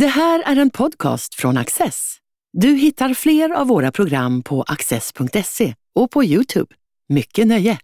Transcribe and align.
Det 0.00 0.06
här 0.06 0.42
är 0.46 0.56
en 0.56 0.70
podcast 0.70 1.34
från 1.34 1.56
Access. 1.56 2.16
Du 2.52 2.68
hittar 2.68 3.14
fler 3.14 3.50
av 3.50 3.66
våra 3.66 3.92
program 3.92 4.42
på 4.42 4.62
access.se 4.62 5.74
och 5.94 6.10
på 6.10 6.24
Youtube. 6.24 6.74
Mycket 7.08 7.46
nöje! 7.46 7.78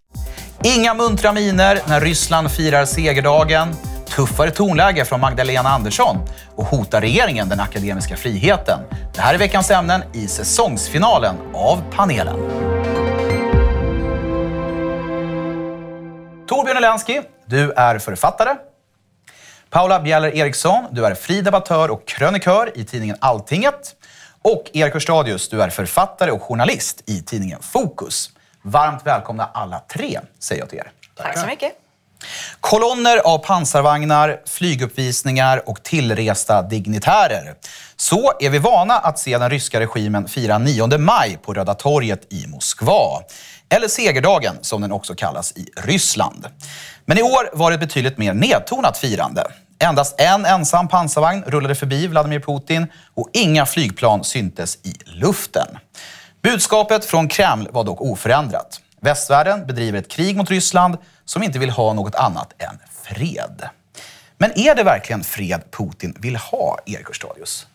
Inga 0.63 0.93
muntra 0.93 1.33
miner 1.33 1.79
när 1.87 2.01
Ryssland 2.01 2.51
firar 2.51 2.85
segerdagen. 2.85 3.67
Tuffare 4.07 4.51
tonläge 4.51 5.05
från 5.05 5.19
Magdalena 5.19 5.69
Andersson 5.69 6.17
och 6.55 6.65
hotar 6.65 7.01
regeringen 7.01 7.49
den 7.49 7.59
akademiska 7.59 8.17
friheten. 8.17 8.79
Det 9.15 9.21
här 9.21 9.33
är 9.33 9.39
veckans 9.39 9.71
ämnen 9.71 10.01
i 10.13 10.27
säsongsfinalen 10.27 11.35
av 11.53 11.81
panelen. 11.91 12.39
Torbjörn 16.47 16.77
Elensky, 16.77 17.21
du 17.45 17.71
är 17.71 17.99
författare. 17.99 18.55
Paula 19.73 19.99
Bjeller 19.99 20.35
Eriksson, 20.35 20.85
du 20.91 21.05
är 21.05 21.15
fri 21.15 21.41
debattör 21.41 21.91
och 21.91 22.07
krönikör 22.07 22.71
i 22.75 22.83
tidningen 22.85 23.17
Alltinget. 23.19 23.95
Och 24.41 24.69
Erik 24.73 24.93
Hörstadius, 24.93 25.49
du 25.49 25.61
är 25.61 25.69
författare 25.69 26.31
och 26.31 26.41
journalist 26.41 27.03
i 27.05 27.21
tidningen 27.21 27.59
Fokus. 27.61 28.29
Varmt 28.61 29.05
välkomna 29.05 29.49
alla 29.53 29.79
tre, 29.79 30.19
säger 30.39 30.61
jag 30.61 30.69
till 30.69 30.79
er. 30.79 30.91
Tack 31.15 31.37
så 31.37 31.45
mycket. 31.45 31.73
Kolonner 32.59 33.17
av 33.17 33.37
pansarvagnar, 33.37 34.41
flyguppvisningar 34.45 35.69
och 35.69 35.83
tillresta 35.83 36.61
dignitärer. 36.61 37.55
Så 37.95 38.31
är 38.39 38.49
vi 38.49 38.59
vana 38.59 38.93
att 38.93 39.19
se 39.19 39.37
den 39.37 39.49
ryska 39.49 39.79
regimen 39.79 40.27
fira 40.27 40.57
9 40.57 40.97
maj 40.97 41.37
på 41.41 41.53
Röda 41.53 41.73
torget 41.73 42.33
i 42.33 42.47
Moskva. 42.47 43.21
Eller 43.69 43.87
segerdagen 43.87 44.57
som 44.61 44.81
den 44.81 44.91
också 44.91 45.15
kallas 45.15 45.51
i 45.51 45.65
Ryssland. 45.77 46.47
Men 47.05 47.17
i 47.17 47.21
år 47.21 47.49
var 47.53 47.71
det 47.71 47.75
ett 47.75 47.79
betydligt 47.79 48.17
mer 48.17 48.33
nedtonat 48.33 48.97
firande. 48.97 49.47
Endast 49.83 50.19
en 50.19 50.45
ensam 50.45 50.87
pansarvagn 50.87 51.43
rullade 51.47 51.75
förbi 51.75 52.07
Vladimir 52.07 52.39
Putin 52.39 52.87
och 53.13 53.29
inga 53.33 53.65
flygplan 53.65 54.23
syntes 54.23 54.75
i 54.83 54.93
luften. 55.05 55.67
Budskapet 56.41 57.05
från 57.05 57.27
Kreml 57.27 57.67
var 57.71 57.83
dock 57.83 58.01
oförändrat. 58.01 58.81
Västvärlden 59.01 59.67
bedriver 59.67 59.99
ett 59.99 60.11
krig 60.11 60.37
mot 60.37 60.49
Ryssland 60.49 60.97
som 61.25 61.43
inte 61.43 61.59
vill 61.59 61.69
ha 61.69 61.93
något 61.93 62.15
annat 62.15 62.53
än 62.57 62.79
fred. 63.03 63.69
Men 64.37 64.59
är 64.59 64.75
det 64.75 64.83
verkligen 64.83 65.23
fred 65.23 65.61
Putin 65.71 66.15
vill 66.19 66.35
ha, 66.35 66.77
Erik 66.85 67.07
Hörstadius? 67.07 67.67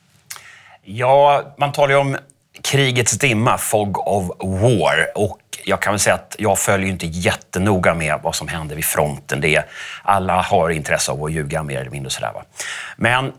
Ja, 0.83 1.43
man 1.59 1.73
talar 1.73 1.91
ju 1.91 1.97
om 1.97 2.17
krigets 2.63 3.13
dimma, 3.13 3.59
fog 3.59 4.09
of 4.09 4.31
war. 4.41 5.11
Och 5.15 5.41
jag 5.65 5.83
kan 5.83 5.93
väl 5.93 6.01
säga 6.01 6.15
att 6.15 6.37
jag 6.39 6.59
följer 6.59 6.89
inte 6.89 7.07
jättenoga 7.07 7.95
med 7.95 8.21
vad 8.23 8.35
som 8.35 8.49
händer 8.49 8.77
vid 8.77 8.85
fronten. 8.85 9.41
Det 9.41 9.57
är, 9.57 9.65
alla 10.03 10.43
har 10.43 10.71
intresse 10.71 11.13
av 11.13 11.25
att 11.25 11.33
ljuga 11.33 11.63
mer 11.63 11.81
eller 11.81 11.91
mindre. 11.91 12.11
Sådär, 12.11 12.33
va? 12.35 12.45
Men 12.97 13.33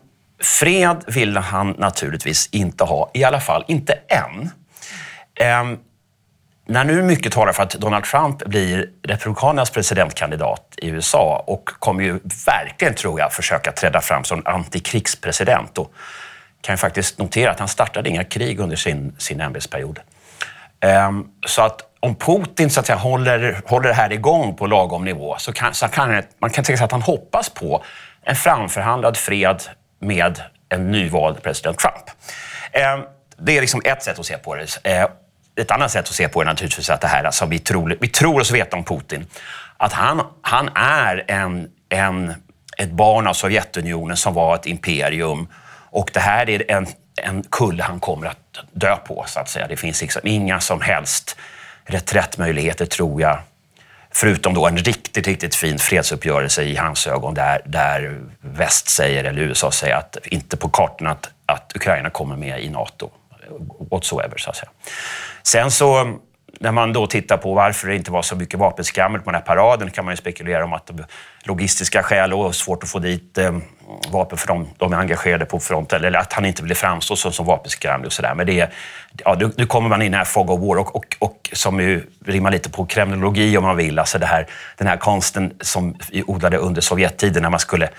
fred 0.43 1.03
vill 1.07 1.37
han 1.37 1.75
naturligtvis 1.77 2.49
inte 2.51 2.83
ha, 2.83 3.11
i 3.13 3.23
alla 3.23 3.39
fall 3.39 3.65
inte 3.67 3.93
än. 3.93 4.51
Ehm, 5.35 5.77
när 6.67 6.83
nu 6.83 7.03
mycket 7.03 7.33
talar 7.33 7.53
för 7.53 7.63
att 7.63 7.71
Donald 7.71 8.05
Trump 8.05 8.45
blir 8.45 8.89
Republikanernas 9.03 9.71
presidentkandidat 9.71 10.73
i 10.77 10.87
USA 10.87 11.43
och 11.47 11.69
kommer 11.79 12.03
ju 12.03 12.19
verkligen, 12.45 12.93
tror 12.93 13.19
jag, 13.19 13.33
försöka 13.33 13.71
träda 13.71 14.01
fram 14.01 14.23
som 14.23 14.41
antikrigspresident. 14.45 15.77
Och 15.77 15.93
kan 16.61 16.73
jag 16.73 16.79
faktiskt 16.79 17.17
notera 17.17 17.51
att 17.51 17.59
han 17.59 17.67
startade 17.67 18.09
inga 18.09 18.23
krig 18.23 18.59
under 18.59 18.75
sin, 18.75 19.15
sin 19.17 19.41
ämbetsperiod. 19.41 19.99
Um, 21.07 21.31
så 21.47 21.61
att 21.61 21.81
om 21.99 22.15
Putin 22.15 22.69
så 22.69 22.79
att 22.79 22.85
säga, 22.85 22.97
håller, 22.97 23.61
håller 23.65 23.87
det 23.87 23.95
här 23.95 24.13
igång 24.13 24.55
på 24.55 24.67
lagom 24.67 25.05
nivå 25.05 25.35
så 25.39 25.53
kan, 25.53 25.73
så 25.73 25.87
kan 25.87 26.23
man 26.39 26.49
kan 26.49 26.63
tänka 26.63 26.77
sig 26.77 26.85
att 26.85 26.91
han 26.91 27.01
hoppas 27.01 27.49
på 27.49 27.83
en 28.21 28.35
framförhandlad 28.35 29.17
fred 29.17 29.63
med 29.99 30.41
en 30.69 30.91
nyvald 30.91 31.43
president 31.43 31.77
Trump. 31.77 31.95
Um, 32.95 33.05
det 33.37 33.57
är 33.57 33.61
liksom 33.61 33.81
ett 33.85 34.03
sätt 34.03 34.19
att 34.19 34.25
se 34.25 34.37
på 34.37 34.55
det. 34.55 35.01
Uh, 35.01 35.09
ett 35.55 35.71
annat 35.71 35.91
sätt 35.91 36.07
att 36.07 36.15
se 36.15 36.27
på 36.27 36.43
det 36.43 36.45
är 36.45 36.53
naturligtvis 36.53 36.89
att 36.89 37.01
det 37.01 37.07
här 37.07 37.23
alltså, 37.23 37.45
vi, 37.45 37.59
tror, 37.59 37.97
vi 38.01 38.07
tror 38.07 38.41
oss 38.41 38.51
veta 38.51 38.77
om 38.77 38.83
Putin, 38.83 39.25
att 39.77 39.93
han, 39.93 40.21
han 40.41 40.69
är 40.75 41.25
en, 41.27 41.69
en, 41.89 42.33
ett 42.77 42.91
barn 42.91 43.27
av 43.27 43.33
Sovjetunionen 43.33 44.17
som 44.17 44.33
var 44.33 44.55
ett 44.55 44.65
imperium 44.65 45.47
och 45.91 46.09
det 46.13 46.19
här 46.19 46.49
är 46.49 46.71
en, 46.71 46.87
en 47.21 47.43
kulle 47.51 47.83
han 47.83 47.99
kommer 47.99 48.27
att 48.27 48.37
dö 48.71 48.95
på, 48.95 49.25
så 49.27 49.39
att 49.39 49.49
säga. 49.49 49.67
Det 49.67 49.77
finns 49.77 50.01
liksom 50.01 50.21
inga 50.25 50.59
som 50.59 50.81
helst 50.81 51.37
reträttmöjligheter, 51.85 52.85
tror 52.85 53.21
jag. 53.21 53.39
Förutom 54.11 54.53
då 54.53 54.67
en 54.67 54.77
riktigt, 54.77 55.27
riktigt 55.27 55.55
fin 55.55 55.79
fredsuppgörelse 55.79 56.63
i 56.63 56.75
hans 56.75 57.07
ögon 57.07 57.33
där, 57.33 57.61
där 57.65 58.21
väst 58.41 58.89
säger, 58.89 59.23
eller 59.23 59.41
USA 59.41 59.71
säger, 59.71 59.95
att 59.95 60.17
inte 60.23 60.57
på 60.57 60.69
kartan 60.69 61.07
att, 61.07 61.29
att 61.45 61.71
Ukraina 61.75 62.09
kommer 62.09 62.35
med 62.35 62.63
i 62.63 62.69
NATO. 62.69 63.09
Whatsoever, 63.91 64.37
så 64.37 64.49
att 64.49 64.55
säga. 64.55 64.69
Sen 65.43 65.71
så 65.71 66.19
när 66.59 66.71
man 66.71 66.93
då 66.93 67.07
tittar 67.07 67.37
på 67.37 67.53
varför 67.53 67.87
det 67.87 67.95
inte 67.95 68.11
var 68.11 68.21
så 68.21 68.35
mycket 68.35 68.59
vapenskrammel 68.59 69.21
på 69.21 69.31
den 69.31 69.35
här 69.35 69.45
paraden 69.45 69.91
kan 69.91 70.05
man 70.05 70.11
ju 70.11 70.17
spekulera 70.17 70.63
om 70.63 70.73
att 70.73 70.91
logistiska 71.43 72.03
skäl 72.03 72.33
och 72.33 72.55
svårt 72.55 72.83
att 72.83 72.89
få 72.89 72.99
dit 72.99 73.37
eh, 73.37 73.57
vapen 74.11 74.37
för 74.37 74.47
de, 74.47 74.67
de 74.77 74.93
är 74.93 74.97
engagerade 74.97 75.45
på 75.45 75.59
fronten, 75.59 76.03
eller 76.03 76.19
att 76.19 76.33
han 76.33 76.45
inte 76.45 76.63
ville 76.63 76.75
framstå 76.75 77.15
som, 77.15 77.31
som 77.31 77.45
vapenskramlig 77.45 78.05
och 78.05 78.13
sådär. 78.13 78.35
Men 78.35 78.45
det 78.47 78.69
ja, 79.25 79.35
nu, 79.39 79.51
nu 79.57 79.65
kommer 79.65 79.89
man 79.89 80.01
in 80.01 80.07
i 80.07 80.09
den 80.09 80.17
här 80.17 80.25
fog 80.25 80.49
of 80.49 80.59
war 80.59 80.77
och, 80.77 80.95
och, 80.95 81.17
och 81.19 81.49
som 81.53 81.79
ju 81.79 82.03
rimmar 82.25 82.51
lite 82.51 82.69
på 82.69 82.85
kremlologi 82.85 83.57
om 83.57 83.63
man 83.63 83.77
vill. 83.77 83.99
Alltså 83.99 84.19
det 84.19 84.25
här, 84.25 84.47
den 84.77 84.87
här 84.87 84.97
konsten 84.97 85.53
som 85.61 85.97
vi 86.11 86.23
odlade 86.27 86.57
under 86.57 86.81
Sovjettiden 86.81 87.43
när 87.43 87.49
man 87.49 87.59
skulle 87.59 87.89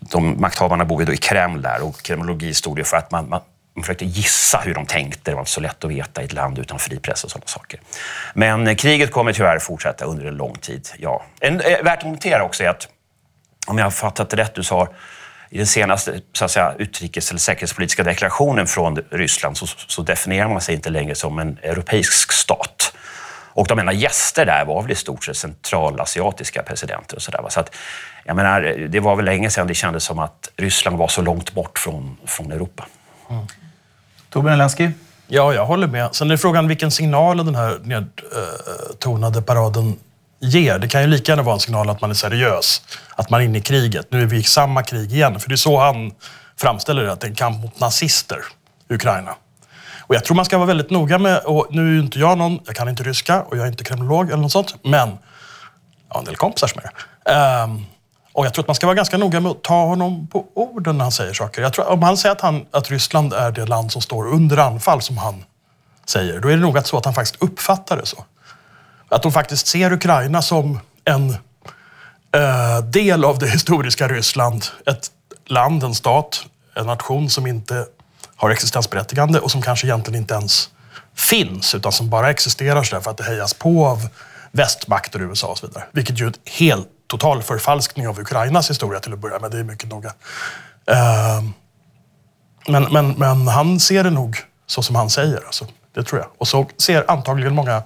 de 0.00 0.40
makthavarna 0.40 0.84
bor 0.84 1.02
ju 1.02 1.06
då 1.06 1.12
i 1.12 1.16
Kreml 1.16 1.62
där 1.62 1.84
och 1.84 2.02
kremlologi 2.02 2.54
stod 2.54 2.78
ju 2.78 2.84
för 2.84 2.96
att 2.96 3.10
man, 3.10 3.28
man 3.28 3.40
man 3.74 3.84
försökte 3.84 4.04
gissa 4.04 4.58
hur 4.64 4.74
de 4.74 4.86
tänkte. 4.86 5.30
Det 5.30 5.34
var 5.34 5.40
inte 5.40 5.50
så 5.50 5.60
lätt 5.60 5.84
att 5.84 5.90
veta 5.90 6.22
i 6.22 6.24
ett 6.24 6.32
land 6.32 6.58
utan 6.58 6.78
fri 6.78 6.98
press 6.98 7.24
och 7.24 7.30
sådana 7.30 7.46
saker. 7.46 7.80
Men 8.34 8.66
eh, 8.66 8.74
kriget 8.74 9.12
kommer 9.12 9.32
tyvärr 9.32 9.58
fortsätta 9.58 10.04
under 10.04 10.26
en 10.26 10.34
lång 10.36 10.54
tid. 10.54 10.88
Ja. 10.98 11.24
En, 11.40 11.60
eh, 11.60 11.82
värt 11.82 11.98
att 11.98 12.08
notera 12.08 12.42
också 12.42 12.64
är 12.64 12.68
att, 12.68 12.88
om 13.66 13.78
jag 13.78 13.86
har 13.86 13.90
fattat 13.90 14.30
det 14.30 14.36
rätt, 14.36 14.54
du 14.54 14.62
sa 14.62 14.88
i 15.50 15.58
den 15.58 15.66
senaste 15.66 16.20
så 16.32 16.44
att 16.44 16.50
säga, 16.50 16.74
utrikes 16.78 17.30
eller 17.30 17.40
säkerhetspolitiska 17.40 18.02
deklarationen 18.02 18.66
från 18.66 18.96
Ryssland 19.10 19.56
så, 19.56 19.66
så 19.66 20.02
definierar 20.02 20.48
man 20.48 20.60
sig 20.60 20.74
inte 20.74 20.90
längre 20.90 21.14
som 21.14 21.38
en 21.38 21.58
europeisk 21.62 22.32
stat. 22.32 22.94
Och 23.54 23.66
de 23.66 23.78
enda 23.78 23.92
gäster 23.92 24.46
där 24.46 24.64
var 24.64 24.82
väl 24.82 24.90
i 24.90 24.94
stort 24.94 25.24
sett 25.24 25.36
centralasiatiska 25.36 26.62
presidenter 26.62 27.16
och 27.16 27.22
sådär. 27.22 27.44
Så 27.48 27.60
att, 27.60 27.74
jag 28.24 28.36
menar, 28.36 28.60
det 28.88 29.00
var 29.00 29.16
väl 29.16 29.24
länge 29.24 29.50
sedan 29.50 29.66
det 29.66 29.74
kändes 29.74 30.04
som 30.04 30.18
att 30.18 30.50
Ryssland 30.56 30.98
var 30.98 31.08
så 31.08 31.22
långt 31.22 31.52
bort 31.52 31.78
från, 31.78 32.16
från 32.26 32.52
Europa. 32.52 32.86
Mm. 33.30 33.46
Torbjörn 34.32 34.54
Elensky? 34.54 34.90
Ja, 35.26 35.54
jag 35.54 35.66
håller 35.66 35.86
med. 35.86 36.14
Sen 36.14 36.30
är 36.30 36.36
frågan 36.36 36.68
vilken 36.68 36.90
signal 36.90 37.36
den 37.36 37.54
här 37.54 37.78
nedtonade 37.82 39.42
paraden 39.42 39.96
ger. 40.40 40.78
Det 40.78 40.88
kan 40.88 41.00
ju 41.00 41.06
lika 41.06 41.32
gärna 41.32 41.42
vara 41.42 41.54
en 41.54 41.60
signal 41.60 41.90
att 41.90 42.00
man 42.00 42.10
är 42.10 42.14
seriös. 42.14 42.82
Att 43.16 43.30
man 43.30 43.40
är 43.40 43.44
inne 43.44 43.58
i 43.58 43.60
kriget. 43.60 44.06
Nu 44.10 44.22
är 44.22 44.26
vi 44.26 44.36
i 44.36 44.42
samma 44.42 44.82
krig 44.82 45.12
igen. 45.12 45.40
För 45.40 45.48
det 45.48 45.54
är 45.54 45.56
så 45.56 45.80
han 45.80 46.12
framställer 46.56 47.02
det, 47.02 47.12
att 47.12 47.20
det 47.20 47.26
är 47.26 47.28
en 47.28 47.36
kamp 47.36 47.62
mot 47.62 47.80
nazister 47.80 48.38
i 48.88 48.94
Ukraina. 48.94 49.34
Och 50.00 50.14
jag 50.14 50.24
tror 50.24 50.36
man 50.36 50.44
ska 50.44 50.58
vara 50.58 50.66
väldigt 50.66 50.90
noga 50.90 51.18
med, 51.18 51.38
och 51.38 51.66
nu 51.70 51.88
är 51.88 51.92
ju 51.92 52.00
inte 52.00 52.18
jag 52.18 52.38
någon, 52.38 52.58
jag 52.66 52.76
kan 52.76 52.88
inte 52.88 53.02
ryska 53.02 53.42
och 53.42 53.56
jag 53.56 53.64
är 53.64 53.70
inte 53.70 53.84
kremlolog 53.84 54.30
eller 54.30 54.42
något 54.42 54.52
sånt, 54.52 54.74
men 54.84 55.08
jag 56.08 56.14
har 56.14 56.18
en 56.18 56.24
del 56.24 56.36
kompisar 56.36 56.66
som 56.66 56.80
är 56.84 56.90
det. 56.90 57.62
Um, 57.64 57.86
och 58.32 58.46
jag 58.46 58.54
tror 58.54 58.62
att 58.62 58.68
man 58.68 58.74
ska 58.74 58.86
vara 58.86 58.94
ganska 58.94 59.18
noga 59.18 59.40
med 59.40 59.50
att 59.52 59.62
ta 59.62 59.86
honom 59.86 60.26
på 60.26 60.46
orden 60.54 60.98
när 60.98 61.04
han 61.04 61.12
säger 61.12 61.32
saker. 61.32 61.62
Jag 61.62 61.72
tror, 61.72 61.88
om 61.88 62.02
han 62.02 62.16
säger 62.16 62.34
att, 62.34 62.40
han, 62.40 62.66
att 62.70 62.90
Ryssland 62.90 63.32
är 63.32 63.50
det 63.50 63.66
land 63.66 63.92
som 63.92 64.02
står 64.02 64.28
under 64.28 64.56
anfall, 64.56 65.02
som 65.02 65.18
han 65.18 65.44
säger, 66.06 66.40
då 66.40 66.48
är 66.48 66.52
det 66.52 66.62
nog 66.62 66.78
att 66.78 66.86
så 66.86 66.96
att 66.98 67.04
han 67.04 67.14
faktiskt 67.14 67.42
uppfattar 67.42 67.96
det 67.96 68.06
så. 68.06 68.24
Att 69.08 69.22
de 69.22 69.32
faktiskt 69.32 69.66
ser 69.66 69.92
Ukraina 69.92 70.42
som 70.42 70.80
en 71.04 71.30
eh, 72.34 72.84
del 72.84 73.24
av 73.24 73.38
det 73.38 73.48
historiska 73.48 74.08
Ryssland. 74.08 74.64
Ett 74.86 75.10
land, 75.46 75.82
en 75.82 75.94
stat, 75.94 76.44
en 76.74 76.86
nation 76.86 77.30
som 77.30 77.46
inte 77.46 77.86
har 78.36 78.50
existensberättigande 78.50 79.38
och 79.38 79.50
som 79.50 79.62
kanske 79.62 79.86
egentligen 79.86 80.20
inte 80.20 80.34
ens 80.34 80.70
finns, 81.14 81.74
utan 81.74 81.92
som 81.92 82.10
bara 82.10 82.30
existerar 82.30 82.82
så 82.82 83.00
för 83.00 83.10
att 83.10 83.16
det 83.16 83.24
hejas 83.24 83.54
på 83.54 83.86
av 83.86 84.08
västmakter, 84.50 85.22
USA 85.22 85.46
och 85.46 85.58
så 85.58 85.66
vidare. 85.66 85.84
Vilket 85.92 86.20
ju 86.20 86.26
är 86.26 86.30
ett 86.30 86.40
helt 86.44 86.88
total 87.12 87.42
förfalskning 87.42 88.08
av 88.08 88.20
Ukrainas 88.20 88.70
historia 88.70 89.00
till 89.00 89.12
att 89.12 89.18
börja 89.18 89.38
med. 89.38 89.50
Det 89.50 89.58
är 89.58 89.64
mycket 89.64 89.88
noga. 89.90 90.12
Ehm, 90.86 91.52
men, 92.68 92.82
men, 92.92 93.12
men 93.12 93.48
han 93.48 93.80
ser 93.80 94.04
det 94.04 94.10
nog 94.10 94.38
så 94.66 94.82
som 94.82 94.96
han 94.96 95.10
säger. 95.10 95.46
Alltså. 95.46 95.66
Det 95.94 96.02
tror 96.02 96.20
jag. 96.20 96.30
Och 96.38 96.48
så 96.48 96.66
ser 96.78 97.10
antagligen 97.10 97.54
många 97.54 97.82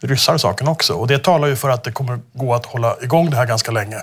ryssar 0.00 0.38
saken 0.38 0.68
också. 0.68 0.92
Och 0.94 1.06
det 1.06 1.18
talar 1.18 1.48
ju 1.48 1.56
för 1.56 1.70
att 1.70 1.84
det 1.84 1.92
kommer 1.92 2.20
gå 2.32 2.54
att 2.54 2.66
hålla 2.66 2.96
igång 3.00 3.30
det 3.30 3.36
här 3.36 3.46
ganska 3.46 3.72
länge. 3.72 3.96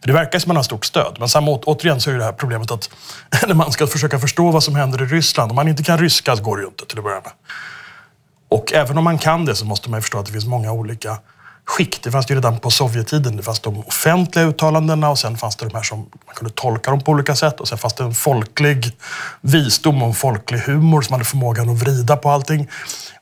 För 0.00 0.06
det 0.06 0.12
verkar 0.12 0.38
som 0.38 0.44
att 0.44 0.46
man 0.46 0.56
har 0.56 0.62
stort 0.62 0.84
stöd. 0.84 1.16
Men 1.18 1.28
samma, 1.28 1.50
återigen 1.50 2.00
så 2.00 2.10
är 2.10 2.14
det 2.14 2.24
här 2.24 2.32
problemet 2.32 2.70
att 2.70 2.90
när 3.46 3.54
man 3.54 3.72
ska 3.72 3.86
försöka 3.86 4.18
förstå 4.18 4.50
vad 4.50 4.62
som 4.62 4.76
händer 4.76 5.02
i 5.02 5.06
Ryssland, 5.06 5.52
om 5.52 5.56
man 5.56 5.68
inte 5.68 5.82
kan 5.82 5.98
ryska 5.98 6.36
så 6.36 6.42
går 6.42 6.56
det 6.56 6.62
ju 6.62 6.68
inte 6.68 6.86
till 6.86 6.98
att 6.98 7.04
börja 7.04 7.20
med. 7.20 7.32
Och 8.48 8.72
även 8.72 8.98
om 8.98 9.04
man 9.04 9.18
kan 9.18 9.44
det 9.44 9.54
så 9.54 9.64
måste 9.64 9.90
man 9.90 10.02
förstå 10.02 10.18
att 10.18 10.26
det 10.26 10.32
finns 10.32 10.46
många 10.46 10.72
olika 10.72 11.18
skikt. 11.64 12.02
Det 12.02 12.10
fanns 12.10 12.30
ju 12.30 12.34
redan 12.34 12.58
på 12.58 12.70
Sovjettiden. 12.70 13.36
Det 13.36 13.42
fanns 13.42 13.60
de 13.60 13.78
offentliga 13.78 14.44
uttalandena 14.44 15.10
och 15.10 15.18
sen 15.18 15.36
fanns 15.36 15.56
det 15.56 15.68
de 15.68 15.74
här 15.74 15.82
som 15.82 15.98
man 15.98 16.34
kunde 16.34 16.54
tolka 16.54 16.90
dem 16.90 17.00
på 17.00 17.12
olika 17.12 17.36
sätt. 17.36 17.60
Och 17.60 17.68
sen 17.68 17.78
fanns 17.78 17.94
det 17.94 18.04
en 18.04 18.14
folklig 18.14 18.96
visdom 19.40 20.02
och 20.02 20.08
en 20.08 20.14
folklig 20.14 20.58
humor 20.58 21.02
som 21.02 21.12
hade 21.12 21.24
förmågan 21.24 21.68
att 21.68 21.78
vrida 21.78 22.16
på 22.16 22.30
allting. 22.30 22.68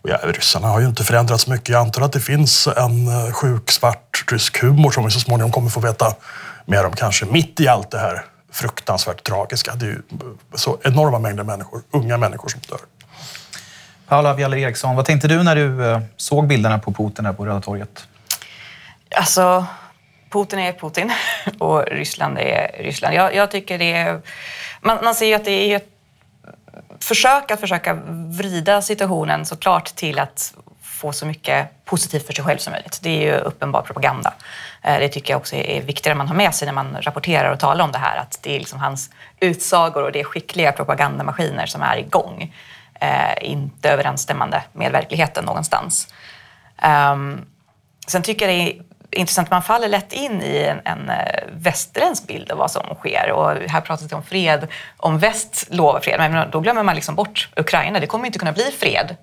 Och 0.03 0.11
ja, 0.11 0.19
ryssarna 0.25 0.69
har 0.69 0.81
ju 0.81 0.87
inte 0.87 1.05
förändrats 1.05 1.47
mycket. 1.47 1.69
Jag 1.69 1.81
antar 1.81 2.03
att 2.03 2.13
det 2.13 2.21
finns 2.21 2.67
en 2.67 3.09
eh, 3.09 3.33
sjuk 3.33 3.71
svart 3.71 4.25
rysk 4.31 4.63
humor 4.63 4.91
som 4.91 5.05
vi 5.05 5.11
så 5.11 5.21
småningom 5.21 5.53
kommer 5.53 5.71
få 5.71 5.81
veta 5.81 6.15
mer 6.67 6.87
om 6.87 6.93
kanske 6.93 7.27
mitt 7.27 7.61
i 7.61 7.69
allt 7.69 7.91
det 7.91 7.99
här 7.99 8.25
fruktansvärt 8.53 9.25
tragiska. 9.25 9.75
Det 9.75 9.87
är 9.87 9.91
ju 9.91 10.03
eh, 10.13 10.27
så 10.55 10.79
enorma 10.83 11.19
mängder 11.19 11.45
människor, 11.45 11.83
unga 11.91 12.17
människor 12.17 12.49
som 12.49 12.61
dör. 12.69 12.81
Paula 14.09 14.35
Bjeller 14.35 14.57
Eriksson, 14.57 14.97
vad 14.97 15.05
tänkte 15.05 15.29
du 15.29 15.43
när 15.43 15.57
du 15.57 15.91
eh, 15.91 16.01
såg 16.17 16.47
bilderna 16.47 16.79
på 16.79 16.93
Putin 16.93 17.27
här 17.27 17.33
på 17.33 17.47
Röda 17.47 17.61
torget? 17.61 18.07
Alltså, 19.17 19.67
Putin 20.31 20.59
är 20.59 20.73
Putin 20.73 21.13
och 21.59 21.85
Ryssland 21.87 22.39
är 22.39 22.83
Ryssland. 22.83 23.15
Jag, 23.15 23.35
jag 23.35 23.51
tycker 23.51 23.79
det 23.79 23.93
är... 23.93 24.21
Man, 24.81 24.99
man 25.05 25.15
ser 25.15 25.27
ju 25.27 25.35
att 25.35 25.45
det 25.45 25.73
är 25.73 25.77
ett 25.77 25.89
försök 27.01 27.51
att 27.51 27.61
försöka 27.61 27.95
vrida 28.09 28.83
situationen 28.83 29.47
såklart 29.47 29.85
till 29.85 30.19
att 30.19 30.55
få 30.83 31.13
så 31.13 31.27
mycket 31.27 31.85
positivt 31.85 32.27
för 32.27 32.33
sig 32.33 32.45
själv 32.45 32.59
som 32.59 32.73
möjligt. 32.73 33.01
Det 33.03 33.11
är 33.11 33.23
ju 33.23 33.41
uppenbar 33.41 33.83
propaganda. 33.83 34.35
Eh, 34.83 34.99
det 34.99 35.09
tycker 35.09 35.33
jag 35.33 35.39
också 35.39 35.57
är 35.57 35.83
viktigare 35.83 36.15
att 36.15 36.19
man 36.19 36.29
har 36.29 36.35
med 36.35 36.55
sig 36.55 36.67
när 36.67 36.73
man 36.73 36.97
rapporterar 37.01 37.53
och 37.53 37.61
talar 37.61 37.85
om 37.85 37.93
det 37.93 37.99
här. 37.99 38.17
Att 38.17 38.39
det 38.43 38.55
är 38.55 38.59
liksom 38.59 38.79
hans 38.79 39.11
utsagor 39.41 40.03
och 40.03 40.13
det 40.13 40.21
är 40.21 40.25
skickliga 40.25 40.73
propagandamaskiner 40.73 41.67
som 41.67 41.83
är 41.83 41.97
igång. 41.97 42.55
Eh, 42.95 43.51
inte 43.51 43.91
överensstämmande 43.91 44.63
med 44.73 44.93
verkligheten 44.93 45.45
någonstans. 45.45 46.15
Um, 47.13 47.47
sen 48.07 48.23
tycker 48.23 48.49
jag 48.49 48.57
det 48.57 48.71
är 48.71 48.83
intressant 49.11 49.51
man 49.51 49.63
faller 49.63 49.89
lätt 49.89 50.13
in 50.13 50.43
i 50.43 50.59
en, 50.59 50.81
en 50.85 51.11
eh, 51.11 51.45
västerländsk 51.53 52.27
bild 52.27 52.51
av 52.51 52.59
vad 52.59 52.71
som 52.71 52.95
sker. 52.95 53.33
Och 53.33 53.71
här 53.71 53.81
pratas 53.81 54.09
det 54.09 54.17
om 54.17 54.23
fred, 54.23 54.69
om 54.97 55.19
väst 55.19 55.67
lovar 55.71 56.01
fred, 56.01 56.19
men 56.19 56.51
då 56.51 56.61
glömmer 56.61 56.83
man 56.83 56.95
liksom 56.95 57.15
bort 57.15 57.49
Ukraina. 57.57 58.01
Det 58.01 58.07
kommer 58.07 58.27
inte 58.27 58.39
kunna 58.39 58.53
bli 58.53 58.71
fred 58.79 59.17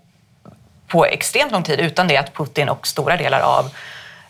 på 0.88 1.06
extremt 1.06 1.52
lång 1.52 1.64
tid 1.64 1.80
utan 1.80 2.08
det 2.08 2.18
att 2.18 2.34
Putin 2.34 2.70
och 2.70 2.88
stora 2.88 3.18
delar 3.18 3.40
av 3.40 3.70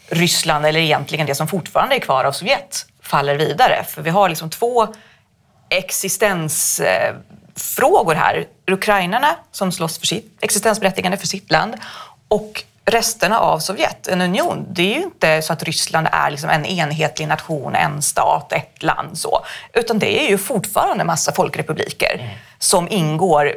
Ryssland, 0.10 0.66
eller 0.66 0.80
egentligen 0.80 1.26
det 1.26 1.36
som 1.36 1.48
fortfarande 1.48 1.96
är 1.96 2.00
kvar 2.00 2.24
av 2.24 2.32
Sovjet, 2.32 2.86
faller 3.02 3.36
vidare. 3.36 3.84
För 3.84 4.02
vi 4.02 4.10
har 4.10 4.30
liksom 4.30 4.50
två 4.50 4.88
existensfrågor 5.70 8.16
här. 8.16 8.46
Ukrainarna 8.68 9.36
som 9.52 9.72
slåss 9.72 10.00
för 10.00 10.08
sitt 10.08 10.44
existensberättigande 10.44 11.18
för 11.18 11.28
sitt 11.28 11.52
land 11.52 11.76
och 12.28 12.64
resterna 12.92 13.40
av 13.40 13.60
Sovjet, 13.60 14.08
en 14.08 14.22
union. 14.22 14.66
Det 14.70 14.82
är 14.82 14.98
ju 14.98 15.04
inte 15.04 15.42
så 15.42 15.54
att 15.54 15.64
Ryssland 15.64 16.08
är 16.12 16.32
liksom 16.32 16.50
en 16.50 16.66
enhetlig 16.66 17.28
nation, 17.28 17.76
en 17.76 18.02
stat, 18.02 18.54
ett 18.54 18.84
land 18.84 19.18
så. 19.18 19.46
Utan 19.74 20.00
det 20.00 20.26
är 20.26 20.30
ju 20.30 20.38
fortfarande 20.38 21.04
massa 21.04 21.32
folkrepubliker 21.32 22.16
mm. 22.20 22.30
som 22.60 22.88
ingår 22.90 23.56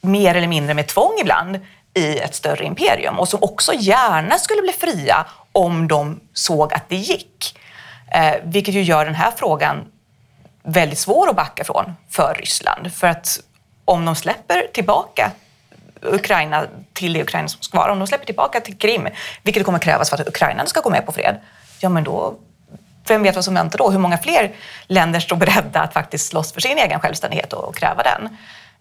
mer 0.00 0.34
eller 0.34 0.48
mindre 0.48 0.74
med 0.74 0.86
tvång 0.86 1.12
ibland 1.20 1.58
i 1.94 2.18
ett 2.18 2.34
större 2.34 2.64
imperium 2.64 3.18
och 3.18 3.28
som 3.28 3.42
också 3.42 3.72
gärna 3.74 4.38
skulle 4.38 4.62
bli 4.62 4.72
fria 4.72 5.26
om 5.52 5.88
de 5.88 6.20
såg 6.32 6.74
att 6.74 6.88
det 6.88 6.96
gick. 6.96 7.58
Eh, 8.12 8.34
vilket 8.42 8.74
ju 8.74 8.82
gör 8.82 9.04
den 9.04 9.14
här 9.14 9.32
frågan 9.36 9.84
väldigt 10.62 10.98
svår 10.98 11.28
att 11.28 11.36
backa 11.36 11.64
från 11.64 11.96
för 12.10 12.34
Ryssland. 12.38 12.92
För 12.92 13.06
att 13.06 13.40
om 13.84 14.04
de 14.04 14.16
släpper 14.16 14.66
tillbaka 14.72 15.30
Ukraina 16.02 16.66
till 16.92 17.12
det 17.12 17.22
Ukraina 17.22 17.48
som 17.48 17.62
ska 17.62 17.78
vara, 17.78 17.92
om 17.92 17.98
de 17.98 18.06
släpper 18.06 18.26
tillbaka 18.26 18.60
till 18.60 18.78
Krim, 18.78 19.08
vilket 19.42 19.64
kommer 19.64 19.78
krävas 19.78 20.10
för 20.10 20.20
att 20.20 20.28
Ukraina 20.28 20.66
ska 20.66 20.80
gå 20.80 20.90
med 20.90 21.06
på 21.06 21.12
fred, 21.12 21.36
ja 21.80 21.88
men 21.88 22.04
då 22.04 22.34
vem 23.08 23.22
vet 23.22 23.34
vad 23.34 23.44
som 23.44 23.54
väntar 23.54 23.78
då? 23.78 23.90
Hur 23.90 23.98
många 23.98 24.18
fler 24.18 24.52
länder 24.86 25.20
står 25.20 25.36
beredda 25.36 25.80
att 25.80 25.92
faktiskt 25.92 26.28
slåss 26.28 26.52
för 26.52 26.60
sin 26.60 26.78
egen 26.78 27.00
självständighet 27.00 27.52
och 27.52 27.76
kräva 27.76 28.02
den? 28.02 28.36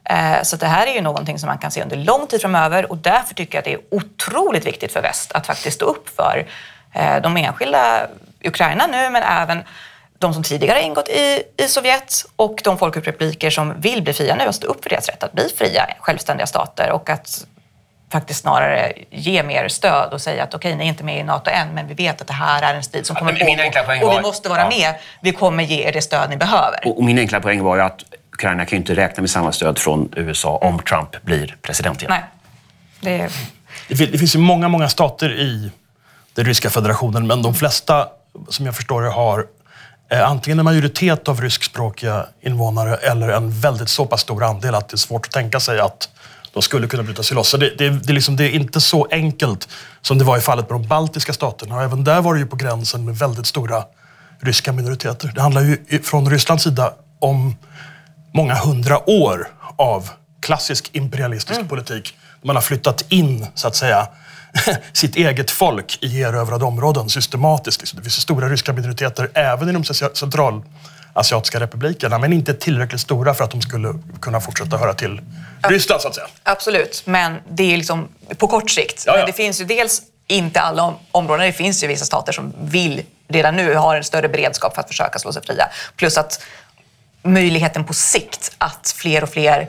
Eh, 0.09 0.43
så 0.43 0.55
det 0.55 0.65
här 0.65 0.87
är 0.87 0.93
ju 0.93 1.01
någonting 1.01 1.39
som 1.39 1.47
man 1.47 1.57
kan 1.57 1.71
se 1.71 1.83
under 1.83 1.97
lång 1.97 2.27
tid 2.27 2.41
framöver 2.41 2.91
och 2.91 2.97
därför 2.97 3.33
tycker 3.33 3.55
jag 3.55 3.59
att 3.59 3.65
det 3.65 3.73
är 3.73 3.95
otroligt 3.97 4.65
viktigt 4.65 4.93
för 4.93 5.01
väst 5.01 5.31
att 5.31 5.47
faktiskt 5.47 5.75
stå 5.75 5.85
upp 5.85 6.09
för 6.15 6.47
eh, 6.93 7.21
de 7.21 7.37
enskilda 7.37 8.07
Ukraina 8.43 8.87
nu, 8.87 9.09
men 9.09 9.23
även 9.23 9.63
de 10.19 10.33
som 10.33 10.43
tidigare 10.43 10.81
ingått 10.81 11.09
i, 11.09 11.43
i 11.57 11.67
Sovjet 11.67 12.25
och 12.35 12.61
de 12.63 12.77
folkrepubliker 12.77 13.49
som 13.49 13.81
vill 13.81 14.03
bli 14.03 14.13
fria 14.13 14.35
nu, 14.35 14.43
att 14.43 14.55
stå 14.55 14.67
upp 14.67 14.83
för 14.83 14.89
deras 14.89 15.09
rätt 15.09 15.23
att 15.23 15.33
bli 15.33 15.49
fria, 15.57 15.89
självständiga 15.99 16.47
stater 16.47 16.91
och 16.91 17.09
att 17.09 17.45
faktiskt 18.11 18.41
snarare 18.41 18.93
ge 19.09 19.43
mer 19.43 19.67
stöd 19.67 20.13
och 20.13 20.21
säga 20.21 20.43
att 20.43 20.53
okej, 20.53 20.69
okay, 20.69 20.77
ni 20.77 20.83
är 20.83 20.87
inte 20.87 21.03
med 21.03 21.19
i 21.19 21.23
NATO 21.23 21.49
än, 21.49 21.67
men 21.73 21.87
vi 21.87 21.93
vet 21.93 22.21
att 22.21 22.27
det 22.27 22.33
här 22.33 22.61
är 22.61 22.75
en 22.75 22.83
strid 22.83 23.05
som 23.05 23.15
kommer 23.15 23.33
pågå 23.99 24.07
och 24.07 24.17
vi 24.17 24.21
måste 24.21 24.49
vara 24.49 24.61
ja. 24.61 24.69
med. 24.69 24.95
Vi 25.21 25.31
kommer 25.31 25.63
ge 25.63 25.87
er 25.87 25.91
det 25.91 26.01
stöd 26.01 26.29
ni 26.29 26.37
behöver. 26.37 26.87
Och, 26.87 26.97
och 26.97 27.03
min 27.03 27.19
enkla 27.19 27.39
poäng 27.39 27.63
var 27.63 27.75
ju 27.75 27.81
att 27.81 28.03
Ukraina 28.33 28.65
kan 28.65 28.75
ju 28.75 28.77
inte 28.77 28.95
räkna 28.95 29.21
med 29.21 29.29
samma 29.29 29.51
stöd 29.51 29.79
från 29.79 30.13
USA 30.15 30.57
om 30.57 30.79
Trump 30.79 31.23
blir 31.23 31.57
president 31.61 32.01
igen. 32.01 32.11
Nej. 32.11 33.29
Det, 33.87 34.05
det 34.05 34.17
finns 34.17 34.35
ju 34.35 34.39
många, 34.39 34.67
många 34.67 34.89
stater 34.89 35.31
i 35.31 35.71
den 36.33 36.45
ryska 36.45 36.69
federationen, 36.69 37.27
men 37.27 37.41
de 37.41 37.55
flesta, 37.55 38.07
som 38.49 38.65
jag 38.65 38.75
förstår 38.75 39.01
det, 39.01 39.09
har 39.09 39.45
antingen 40.09 40.59
en 40.59 40.65
majoritet 40.65 41.27
av 41.27 41.41
ryskspråkiga 41.41 42.25
invånare 42.41 42.95
eller 42.95 43.29
en 43.29 43.51
väldigt 43.51 43.89
så 43.89 44.05
pass 44.05 44.21
stor 44.21 44.43
andel 44.43 44.75
att 44.75 44.89
det 44.89 44.95
är 44.95 44.97
svårt 44.97 45.25
att 45.25 45.31
tänka 45.31 45.59
sig 45.59 45.79
att 45.79 46.09
de 46.53 46.61
skulle 46.61 46.87
kunna 46.87 47.03
bryta 47.03 47.23
sig 47.23 47.35
loss. 47.35 47.49
Så 47.49 47.57
det, 47.57 47.77
det, 47.77 47.89
det, 47.89 48.13
liksom, 48.13 48.35
det, 48.35 48.43
är 48.43 48.49
inte 48.49 48.81
så 48.81 49.07
enkelt 49.11 49.67
som 50.01 50.17
det 50.17 50.23
var 50.23 50.37
i 50.37 50.41
fallet 50.41 50.69
med 50.69 50.79
de 50.79 50.87
baltiska 50.87 51.33
staterna. 51.33 51.75
Och 51.75 51.83
även 51.83 52.03
där 52.03 52.21
var 52.21 52.33
det 52.33 52.39
ju 52.39 52.45
på 52.45 52.55
gränsen 52.55 53.05
med 53.05 53.17
väldigt 53.17 53.47
stora 53.47 53.83
ryska 54.39 54.71
minoriteter. 54.71 55.31
Det 55.35 55.41
handlar 55.41 55.61
ju 55.61 56.01
från 56.03 56.29
Rysslands 56.29 56.63
sida 56.63 56.93
om 57.19 57.55
många 58.31 58.55
hundra 58.55 59.09
år 59.09 59.47
av 59.75 60.09
klassisk 60.39 60.89
imperialistisk 60.93 61.57
mm. 61.57 61.69
politik. 61.69 62.17
Man 62.41 62.55
har 62.55 62.63
flyttat 62.63 63.05
in, 63.09 63.47
så 63.55 63.67
att 63.67 63.75
säga, 63.75 64.07
sitt 64.93 65.15
eget 65.15 65.51
folk 65.51 65.97
i 66.01 66.21
erövrade 66.21 66.65
områden 66.65 67.09
systematiskt. 67.09 67.95
Det 67.95 68.01
finns 68.01 68.21
stora 68.21 68.49
ryska 68.49 68.73
minoriteter 68.73 69.29
även 69.33 69.69
i 69.69 69.73
de 69.73 69.83
centralasiatiska 70.13 71.59
republikerna, 71.59 72.17
men 72.17 72.33
inte 72.33 72.53
tillräckligt 72.53 73.01
stora 73.01 73.33
för 73.33 73.43
att 73.43 73.51
de 73.51 73.61
skulle 73.61 73.93
kunna 74.21 74.41
fortsätta 74.41 74.77
höra 74.77 74.93
till 74.93 75.21
Ryssland, 75.63 76.01
så 76.01 76.07
att 76.07 76.15
säga. 76.15 76.27
Absolut, 76.43 77.01
men 77.05 77.35
det 77.49 77.73
är 77.73 77.77
liksom 77.77 78.07
på 78.37 78.47
kort 78.47 78.69
sikt. 78.71 79.03
Ja, 79.05 79.11
ja. 79.11 79.17
Men 79.17 79.25
det 79.25 79.33
finns 79.33 79.61
ju 79.61 79.65
dels 79.65 80.01
inte 80.27 80.61
alla 80.61 80.93
områden. 81.11 81.45
Det 81.45 81.53
finns 81.53 81.83
ju 81.83 81.87
vissa 81.87 82.05
stater 82.05 82.31
som 82.31 82.53
vill 82.61 83.03
redan 83.27 83.55
nu 83.55 83.75
har 83.75 83.95
en 83.95 84.03
större 84.03 84.29
beredskap 84.29 84.73
för 84.75 84.81
att 84.81 84.87
försöka 84.87 85.19
slå 85.19 85.33
sig 85.33 85.41
fria. 85.45 85.69
Plus 85.95 86.17
att 86.17 86.43
möjligheten 87.23 87.83
på 87.83 87.93
sikt 87.93 88.51
att 88.57 88.93
fler 88.97 89.23
och 89.23 89.29
fler 89.29 89.67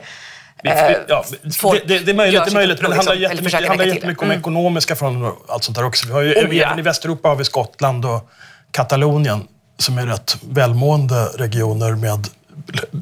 ja, 0.63 1.23
det, 1.61 1.87
det, 1.87 1.99
det, 1.99 2.11
är 2.11 2.15
möjligt, 2.15 2.45
det 2.45 2.51
är 2.51 2.53
möjligt 2.53 2.81
men 2.81 2.91
det 2.91 2.95
handlar 2.95 3.15
liksom, 3.15 3.35
jättemycket, 3.35 3.61
det 3.61 3.67
handlar 3.67 3.85
jättemycket 3.85 4.23
om 4.23 4.29
mm. 4.29 4.39
ekonomiska 4.39 4.95
förhållanden 4.95 5.31
och 5.31 5.45
allt 5.47 5.63
sånt 5.63 5.77
där 5.77 5.85
också. 5.85 6.07
Vi 6.07 6.13
har 6.13 6.21
ju, 6.21 6.33
oh, 6.33 6.55
ja. 6.55 6.65
Även 6.65 6.79
i 6.79 6.81
Västeuropa 6.81 7.29
har 7.29 7.35
vi 7.35 7.43
Skottland 7.45 8.05
och 8.05 8.29
Katalonien 8.71 9.47
som 9.77 9.97
är 9.97 10.05
rätt 10.05 10.37
välmående 10.41 11.25
regioner 11.25 11.95
med, 11.95 12.27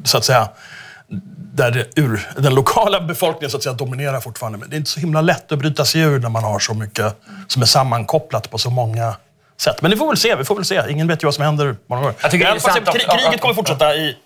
så 0.04 0.18
att 0.18 0.24
säga, 0.24 0.48
där 1.54 1.70
det, 1.70 2.00
ur, 2.00 2.28
den 2.36 2.54
lokala 2.54 3.00
befolkningen 3.00 3.50
så 3.50 3.56
att 3.56 3.62
säga, 3.62 3.72
dominerar 3.72 4.20
fortfarande. 4.20 4.58
Men 4.58 4.70
det 4.70 4.76
är 4.76 4.78
inte 4.78 4.90
så 4.90 5.00
himla 5.00 5.20
lätt 5.20 5.52
att 5.52 5.58
bryta 5.58 5.84
sig 5.84 6.00
ur 6.00 6.18
när 6.18 6.28
man 6.28 6.44
har 6.44 6.58
så 6.58 6.74
mycket 6.74 7.14
som 7.48 7.62
är 7.62 7.66
sammankopplat 7.66 8.50
på 8.50 8.58
så 8.58 8.70
många 8.70 9.16
sätt. 9.56 9.82
Men 9.82 9.90
vi 9.90 9.96
får 9.96 10.08
väl 10.08 10.16
se, 10.16 10.36
vi 10.36 10.44
får 10.44 10.54
väl 10.54 10.64
se. 10.64 10.82
Ingen 10.88 11.08
vet 11.08 11.22
ju 11.22 11.26
vad 11.26 11.34
som 11.34 11.44
händer. 11.44 11.76
Jag 11.88 12.30
tycker 12.30 12.38
det 12.38 12.50
är 12.50 12.54
intressant 12.54 12.88
kriget 12.88 13.40
kommer 13.40 13.54
fortsätta 13.54 13.94
i 13.94 14.16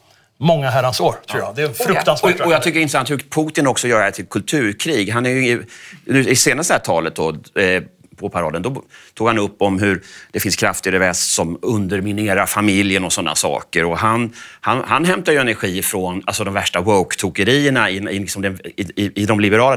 många 0.42 0.70
herrans 0.70 1.00
år, 1.00 1.16
tror 1.30 1.42
jag. 1.42 1.54
Det 1.56 1.62
är 1.62 1.68
fruktansvärt 1.68 2.40
och, 2.40 2.46
och 2.46 2.52
jag 2.52 2.62
tycker 2.62 2.74
det 2.74 2.80
är 2.80 2.82
intressant 2.82 3.10
hur 3.10 3.18
Putin 3.18 3.66
också 3.66 3.88
gör 3.88 3.98
det 3.98 4.04
här 4.04 4.10
till 4.10 4.26
kulturkrig. 4.26 5.10
Han 5.10 5.26
är 5.26 5.30
ju, 5.30 5.64
I 6.06 6.36
senaste 6.36 6.72
här 6.72 6.80
talet 6.80 7.14
då, 7.14 7.28
eh, 7.60 7.82
på 8.16 8.28
paraden, 8.28 8.62
då 8.62 8.82
tog 9.14 9.26
han 9.26 9.38
upp 9.38 9.62
om 9.62 9.78
hur 9.78 10.02
det 10.30 10.40
finns 10.40 10.56
krafter 10.56 10.94
i 10.94 10.98
väst 10.98 11.34
som 11.34 11.58
underminerar 11.62 12.46
familjen 12.46 13.04
och 13.04 13.12
sådana 13.12 13.34
saker. 13.34 13.84
Och 13.84 13.98
han, 13.98 14.32
han, 14.60 14.84
han 14.86 15.04
hämtar 15.04 15.32
ju 15.32 15.38
energi 15.38 15.82
från 15.82 16.22
alltså, 16.26 16.44
de 16.44 16.54
värsta 16.54 16.80
woke-tokerierna 16.80 17.90
i, 17.90 17.96
i, 17.96 18.18
liksom 18.18 18.44
i, 18.44 19.22
i 19.22 19.26
de 19.26 19.40
liberala 19.40 19.76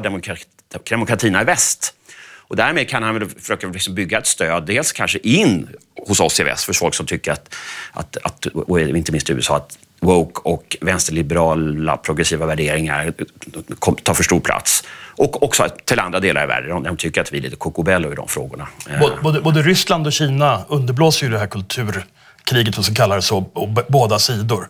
demokratierna 0.90 1.42
i 1.42 1.46
väst. 1.46 1.94
Och 2.48 2.56
därmed 2.56 2.90
kan 2.90 3.04
han 3.04 3.20
väl 3.20 3.30
försöka 3.30 3.68
liksom 3.68 3.96
bygga 3.96 4.18
ett 4.18 4.28
stöd, 4.28 4.66
dels 4.66 4.92
kanske 4.92 5.20
in 5.20 5.70
hos 6.08 6.20
oss 6.20 6.40
i 6.40 6.44
väst, 6.44 6.64
för 6.64 6.74
folk 6.74 6.94
som 6.94 7.06
tycker 7.06 7.32
att, 7.32 7.56
att, 7.92 8.18
att 8.24 8.46
och 8.46 8.80
inte 8.80 9.12
minst 9.12 9.30
i 9.30 9.34
USA, 9.34 9.58
att 9.58 9.78
woke 10.00 10.42
och 10.44 10.78
vänsterliberala 10.82 11.98
progressiva 11.98 12.46
värderingar 12.46 13.14
tar 14.04 14.14
för 14.14 14.24
stor 14.24 14.40
plats. 14.40 14.84
Och 15.18 15.44
också 15.44 15.68
till 15.86 16.00
andra 16.00 16.20
delar 16.20 16.44
i 16.44 16.48
världen. 16.48 16.84
De 16.84 16.98
tycker 16.98 17.22
att 17.22 17.34
vi 17.34 17.38
är 17.38 17.42
lite 17.42 17.56
kokobello 17.56 18.12
i 18.12 18.16
de 18.16 18.28
frågorna. 18.28 18.68
Eh. 18.90 19.22
Både, 19.22 19.42
både 19.42 19.62
Ryssland 19.62 20.08
och 20.08 20.14
Kina 20.14 20.62
underblåser 20.68 21.26
ju 21.26 21.32
det 21.32 21.40
här 21.40 21.48
kulturkriget, 21.48 22.86
som 22.86 22.96
kallar 22.96 23.16
det 23.16 23.22
så, 23.22 23.42
på 23.42 23.84
båda 23.88 24.20
sidor. 24.20 24.70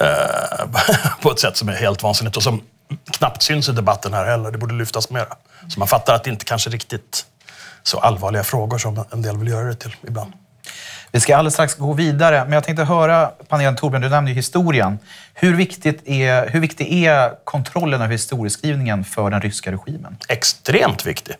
Eh, 0.00 0.68
på 1.22 1.30
ett 1.30 1.40
sätt 1.40 1.56
som 1.56 1.68
är 1.68 1.72
helt 1.72 2.02
vansinnigt 2.02 2.36
och 2.36 2.42
som 2.42 2.60
knappt 3.18 3.42
syns 3.42 3.68
i 3.68 3.72
debatten 3.72 4.12
här 4.12 4.24
heller. 4.24 4.50
Det 4.50 4.58
borde 4.58 4.74
lyftas 4.74 5.10
mer. 5.10 5.26
Så 5.68 5.78
man 5.78 5.88
fattar 5.88 6.14
att 6.14 6.24
det 6.24 6.30
inte 6.30 6.44
kanske 6.44 6.70
riktigt 6.70 7.26
så 7.82 7.98
allvarliga 7.98 8.44
frågor 8.44 8.78
som 8.78 9.04
en 9.10 9.22
del 9.22 9.36
vill 9.36 9.48
göra 9.48 9.64
det 9.64 9.74
till 9.74 9.96
ibland. 10.08 10.32
Vi 11.14 11.20
ska 11.20 11.36
alldeles 11.36 11.54
strax 11.54 11.74
gå 11.74 11.92
vidare, 11.92 12.44
men 12.44 12.52
jag 12.52 12.64
tänkte 12.64 12.84
höra 12.84 13.26
panelen 13.48 13.76
Torbjörn, 13.76 14.02
du 14.02 14.08
nämnde 14.08 14.30
ju 14.30 14.34
historien. 14.34 14.98
Hur, 15.34 15.56
viktigt 15.56 16.08
är, 16.08 16.48
hur 16.48 16.60
viktig 16.60 17.04
är 17.04 17.44
kontrollen 17.44 18.02
av 18.02 18.10
historieskrivningen 18.10 19.04
för 19.04 19.30
den 19.30 19.40
ryska 19.40 19.72
regimen? 19.72 20.16
Extremt 20.28 21.06
viktig. 21.06 21.34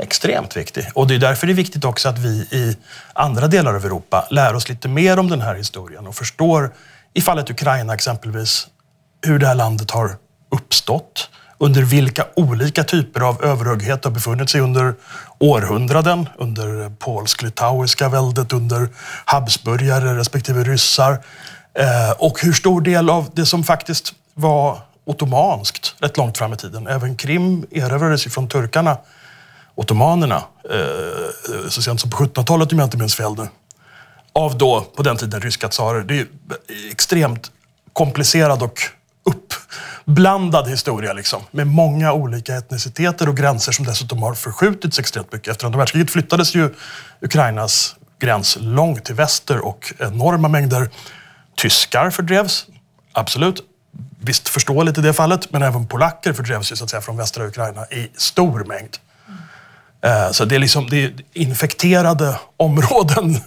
Extremt 0.00 0.56
viktig. 0.56 0.86
Och 0.94 1.06
det 1.06 1.14
är 1.14 1.18
därför 1.18 1.46
det 1.46 1.52
är 1.52 1.54
viktigt 1.54 1.84
också 1.84 2.08
att 2.08 2.18
vi 2.18 2.28
i 2.50 2.76
andra 3.12 3.46
delar 3.46 3.74
av 3.74 3.84
Europa 3.84 4.26
lär 4.30 4.54
oss 4.54 4.68
lite 4.68 4.88
mer 4.88 5.18
om 5.18 5.28
den 5.28 5.40
här 5.40 5.54
historien 5.54 6.06
och 6.06 6.14
förstår, 6.14 6.70
i 7.14 7.20
fallet 7.20 7.50
Ukraina 7.50 7.94
exempelvis, 7.94 8.66
hur 9.26 9.38
det 9.38 9.46
här 9.46 9.54
landet 9.54 9.90
har 9.90 10.16
uppstått, 10.50 11.30
under 11.58 11.82
vilka 11.82 12.26
olika 12.36 12.84
typer 12.84 13.20
av 13.20 13.44
överhöghet 13.44 14.04
har 14.04 14.10
befunnit 14.10 14.50
sig 14.50 14.60
under 14.60 14.94
århundraden, 15.38 16.28
under 16.38 16.90
polsk-litauiska 16.90 18.08
väldet, 18.08 18.52
under 18.52 18.88
habsburgare 19.24 20.18
respektive 20.18 20.64
ryssar. 20.64 21.12
Eh, 21.74 22.10
och 22.18 22.42
hur 22.42 22.52
stor 22.52 22.80
del 22.80 23.10
av 23.10 23.30
det 23.32 23.46
som 23.46 23.64
faktiskt 23.64 24.14
var 24.34 24.78
ottomanskt 25.04 25.94
rätt 25.98 26.16
långt 26.16 26.38
fram 26.38 26.52
i 26.52 26.56
tiden. 26.56 26.86
Även 26.86 27.16
Krim 27.16 27.66
erövrades 27.70 28.26
ju 28.26 28.30
från 28.30 28.48
turkarna, 28.48 28.96
ottomanerna, 29.74 30.42
eh, 30.70 31.68
så 31.68 31.82
sent 31.82 32.00
som 32.00 32.10
på 32.10 32.16
1700-talet 32.16 32.72
om 32.72 32.78
jag 32.78 32.86
inte 32.86 32.96
minns 32.96 33.14
fel 33.14 33.34
nu. 33.36 33.48
Av 34.32 34.58
då, 34.58 34.80
på 34.80 35.02
den 35.02 35.16
tiden, 35.16 35.40
ryska 35.40 35.68
tsarer. 35.68 36.02
Det 36.02 36.18
är 36.18 36.26
extremt 36.90 37.50
komplicerad 37.92 38.62
och 38.62 38.80
uppblandad 39.28 40.68
historia 40.68 41.12
liksom, 41.12 41.42
med 41.50 41.66
många 41.66 42.12
olika 42.12 42.56
etniciteter 42.56 43.28
och 43.28 43.36
gränser 43.36 43.72
som 43.72 43.84
dessutom 43.84 44.22
har 44.22 44.34
förskjutits 44.34 44.98
extremt 44.98 45.32
mycket. 45.32 45.48
Efter 45.48 45.66
andra 45.66 45.78
världskriget 45.78 46.10
flyttades 46.10 46.54
ju 46.54 46.74
Ukrainas 47.20 47.96
gräns 48.18 48.56
långt 48.60 49.04
till 49.04 49.14
väster 49.14 49.58
och 49.58 49.94
enorma 49.98 50.48
mängder 50.48 50.90
tyskar 51.56 52.10
fördrevs. 52.10 52.66
Absolut. 53.12 53.60
Visst 54.20 54.48
förståeligt 54.48 54.98
i 54.98 55.00
det 55.00 55.12
fallet, 55.12 55.52
men 55.52 55.62
även 55.62 55.86
polacker 55.86 56.32
fördrevs 56.32 56.72
ju 56.72 56.76
så 56.76 56.84
att 56.84 56.90
säga 56.90 57.00
från 57.00 57.16
västra 57.16 57.46
Ukraina 57.46 57.86
i 57.86 58.10
stor 58.16 58.64
mängd. 58.64 58.96
Eh, 60.04 60.30
så 60.30 60.44
det 60.44 60.54
är, 60.54 60.58
liksom, 60.58 60.86
det 60.90 61.04
är 61.04 61.12
infekterade 61.32 62.38
områden 62.56 63.40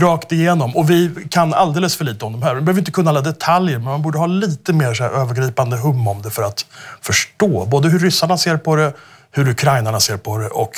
rakt 0.00 0.32
igenom. 0.32 0.76
Och 0.76 0.90
vi 0.90 1.10
kan 1.30 1.54
alldeles 1.54 1.96
för 1.96 2.04
lite 2.04 2.24
om 2.24 2.32
de 2.32 2.42
här. 2.42 2.54
Vi 2.54 2.60
behöver 2.60 2.80
inte 2.80 2.90
kunna 2.90 3.10
alla 3.10 3.20
detaljer, 3.20 3.78
men 3.78 3.84
man 3.84 4.02
borde 4.02 4.18
ha 4.18 4.26
lite 4.26 4.72
mer 4.72 4.94
så 4.94 5.04
övergripande 5.04 5.76
hum 5.76 6.08
om 6.08 6.22
det 6.22 6.30
för 6.30 6.42
att 6.42 6.66
förstå 7.00 7.66
både 7.66 7.88
hur 7.88 7.98
ryssarna 7.98 8.38
ser 8.38 8.56
på 8.56 8.76
det, 8.76 8.92
hur 9.30 9.48
ukrainarna 9.48 10.00
ser 10.00 10.16
på 10.16 10.38
det 10.38 10.48
och 10.48 10.72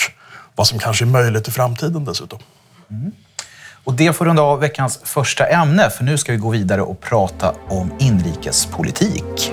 vad 0.54 0.66
som 0.66 0.78
kanske 0.78 1.04
är 1.04 1.06
möjligt 1.06 1.49
i 1.49 1.50
framtiden 1.50 2.04
dessutom. 2.04 2.38
Mm. 2.90 3.12
Och 3.85 3.95
det 3.95 4.12
får 4.12 4.25
runda 4.25 4.42
av 4.42 4.61
veckans 4.61 5.00
första 5.04 5.47
ämne, 5.47 5.90
för 5.90 6.04
nu 6.04 6.18
ska 6.18 6.33
vi 6.33 6.38
gå 6.38 6.50
vidare 6.50 6.83
och 6.83 7.00
prata 7.00 7.54
om 7.68 7.92
inrikespolitik. 7.99 9.52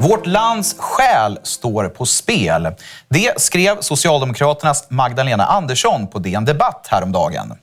Vårt 0.00 0.26
lands 0.26 0.76
själ 0.78 1.38
står 1.42 1.88
på 1.88 2.06
spel. 2.06 2.68
Det 3.08 3.40
skrev 3.40 3.80
Socialdemokraternas 3.80 4.86
Magdalena 4.88 5.44
Andersson 5.46 6.06
på 6.06 6.18
DN 6.18 6.44
Debatt 6.44 6.86
häromdagen. 6.90 7.54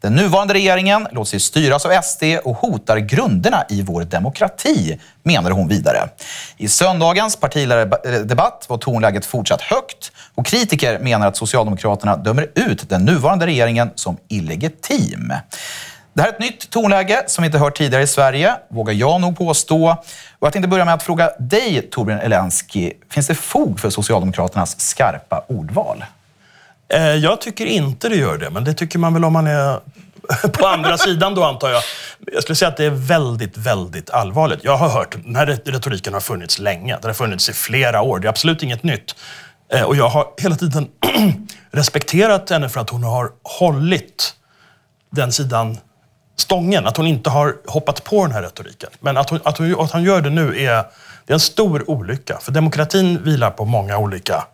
Den 0.00 0.14
nuvarande 0.14 0.54
regeringen 0.54 1.08
låter 1.12 1.30
sig 1.30 1.40
styras 1.40 1.86
av 1.86 2.02
SD 2.02 2.22
och 2.44 2.56
hotar 2.56 2.96
grunderna 2.96 3.64
i 3.68 3.82
vår 3.82 4.04
demokrati, 4.04 5.00
menar 5.22 5.50
hon 5.50 5.68
vidare. 5.68 6.08
I 6.56 6.68
söndagens 6.68 7.36
partiledardebatt 7.36 8.64
eh, 8.64 8.70
var 8.70 8.78
tonläget 8.78 9.26
fortsatt 9.26 9.60
högt 9.60 10.12
och 10.34 10.46
kritiker 10.46 10.98
menar 10.98 11.26
att 11.26 11.36
Socialdemokraterna 11.36 12.16
dömer 12.16 12.50
ut 12.54 12.88
den 12.88 13.04
nuvarande 13.04 13.46
regeringen 13.46 13.90
som 13.94 14.16
illegitim. 14.28 15.32
Det 16.14 16.22
här 16.22 16.28
är 16.28 16.32
ett 16.32 16.40
nytt 16.40 16.70
tonläge 16.70 17.24
som 17.26 17.42
vi 17.42 17.46
inte 17.46 17.58
hört 17.58 17.76
tidigare 17.76 18.02
i 18.02 18.06
Sverige, 18.06 18.54
vågar 18.68 18.94
jag 18.94 19.20
nog 19.20 19.38
påstå. 19.38 19.90
Och 20.38 20.46
jag 20.46 20.52
tänkte 20.52 20.68
börja 20.68 20.84
med 20.84 20.94
att 20.94 21.02
fråga 21.02 21.30
dig, 21.38 21.88
Torbjörn 21.90 22.20
Elensky. 22.20 22.92
Finns 23.10 23.26
det 23.26 23.34
fog 23.34 23.80
för 23.80 23.90
Socialdemokraternas 23.90 24.80
skarpa 24.80 25.44
ordval? 25.48 26.04
Eh, 26.88 27.02
jag 27.02 27.40
tycker 27.40 27.66
inte 27.66 28.08
det 28.08 28.16
gör 28.16 28.38
det, 28.38 28.50
men 28.50 28.64
det 28.64 28.74
tycker 28.74 28.98
man 28.98 29.14
väl 29.14 29.24
om 29.24 29.32
man 29.32 29.46
är 29.46 29.80
på 30.52 30.66
andra 30.66 30.98
sidan 30.98 31.34
då 31.34 31.44
antar 31.44 31.70
jag. 31.70 31.82
Jag 32.32 32.42
skulle 32.42 32.56
säga 32.56 32.68
att 32.68 32.76
det 32.76 32.84
är 32.84 32.90
väldigt, 32.90 33.56
väldigt 33.56 34.10
allvarligt. 34.10 34.60
Jag 34.62 34.76
har 34.76 34.88
hört, 34.88 35.16
den 35.24 35.36
här 35.36 35.46
retoriken 35.46 36.12
har 36.12 36.20
funnits 36.20 36.58
länge. 36.58 36.96
Den 37.00 37.08
har 37.08 37.14
funnits 37.14 37.48
i 37.48 37.52
flera 37.52 38.02
år. 38.02 38.18
Det 38.18 38.26
är 38.26 38.30
absolut 38.30 38.62
inget 38.62 38.82
nytt. 38.82 39.16
Eh, 39.72 39.82
och 39.82 39.96
jag 39.96 40.08
har 40.08 40.26
hela 40.38 40.56
tiden 40.56 40.88
respekterat 41.70 42.50
henne 42.50 42.68
för 42.68 42.80
att 42.80 42.90
hon 42.90 43.02
har 43.02 43.30
hållit 43.42 44.34
den 45.10 45.32
sidan 45.32 45.78
stången, 46.36 46.86
att 46.86 46.96
hon 46.96 47.06
inte 47.06 47.30
har 47.30 47.56
hoppat 47.66 48.04
på 48.04 48.26
den 48.26 48.34
här 48.34 48.42
retoriken. 48.42 48.90
Men 49.00 49.16
att 49.16 49.30
hon, 49.30 49.40
att 49.44 49.58
hon, 49.58 49.80
att 49.80 49.90
han 49.90 50.02
gör 50.02 50.20
det 50.20 50.30
nu 50.30 50.64
är, 50.64 50.84
det 51.24 51.32
är 51.32 51.34
en 51.34 51.40
stor 51.40 51.90
olycka. 51.90 52.38
För 52.40 52.52
demokratin 52.52 53.22
vilar 53.22 53.50
på 53.50 53.64
många 53.64 53.98
olika 53.98 54.44